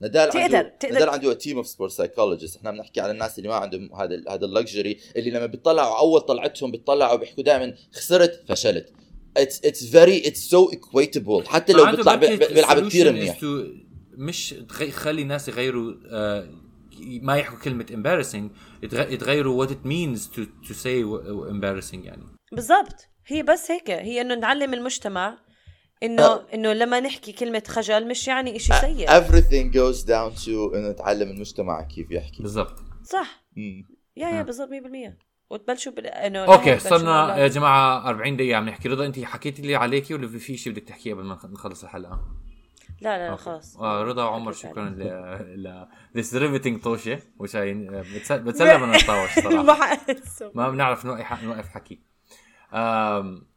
[0.00, 0.94] نادال تقدر- عنده تقدر.
[0.94, 4.44] نادال عنده team of sport psychologists إحنا بنحكي على الناس اللي ما عندهم هذا هذا
[4.44, 8.92] ال luxury اللي لما بيطلعوا أول طلعتهم بيطلعوا بيحكوا دائما خسرت فشلت.
[9.36, 13.38] it's it's very it's so equitable حتى لو بيطلع بيلعب كثير منيح.
[14.12, 16.48] مش تخلي الناس يغيروا آه،
[17.00, 18.50] ما يحكوا كلمة embarrassing.
[18.86, 22.22] يتغ- يتغيروا what it means to to say w- embarrassing يعني.
[22.52, 22.94] بالضبط.
[23.26, 23.90] هي بس هيك.
[23.90, 25.38] هي إنه نعلم المجتمع
[26.02, 26.46] إنه أه.
[26.54, 31.30] إنه لما نحكي كلمة خجل مش يعني إشي سيء everything goes down to إنه تعلم
[31.30, 33.84] المجتمع كيف يحكي بالضبط صح مم.
[34.16, 34.28] يا.
[34.28, 34.72] يا بالضبط 100%
[35.50, 36.06] وتبلشوا بال...
[36.06, 37.36] إنه أوكي صرنا.
[37.36, 40.82] يا جماعة 40 دقيقة عم نحكي رضا انت حكيتي لي عليكي ولا في شيء بدك
[40.82, 42.20] تحكيه قبل ما نخ- نخلص الحلقة؟
[43.00, 43.36] لا لا, لا.
[43.36, 45.02] خلاص آه رضا وعمر شكرا ل
[45.62, 45.86] ل
[46.22, 49.98] this riveting طوشة وش بتسلى من الطاوش صراحة
[50.54, 52.00] ما بنعرف نوقف نوقف حكي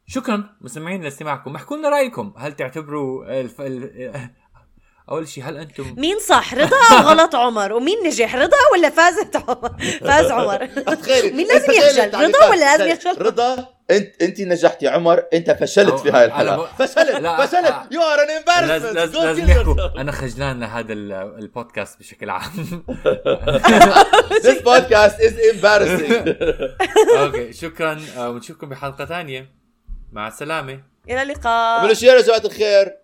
[0.06, 1.56] شكرا مستمعين لاستماعكم.
[1.56, 2.34] احكوا لنا رأيكم.
[2.38, 3.60] هل تعتبروا الف...
[3.60, 4.12] ال...
[5.10, 9.36] أول شيء هل أنتم مين صح رضا أو غلط عمر؟ ومين نجح رضا ولا فازت
[9.36, 10.68] عمر؟ فاز عمر.
[11.36, 12.14] مين لازم يخجل.
[12.14, 12.86] رضا ولا لازم.
[12.86, 16.56] يخجل رضا انت انت نجحتي عمر انت فشلت في هاي الحلقة.
[16.56, 17.64] ب- فشلت لا، فشلت.
[17.70, 17.86] آه.
[17.90, 19.98] You are an.
[19.98, 22.50] أنا خجلان لهذا ال- البودكاست بشكل عام.
[24.46, 26.28] This podcast is embarrassing.
[27.20, 28.00] okay شكرا.
[28.16, 29.48] آه، ونشوفكم بحلقة ثانية.
[30.12, 30.80] مع السلامة.
[31.10, 31.92] إلى اللقاء.
[31.94, 32.96] شير يا جماعة الخير.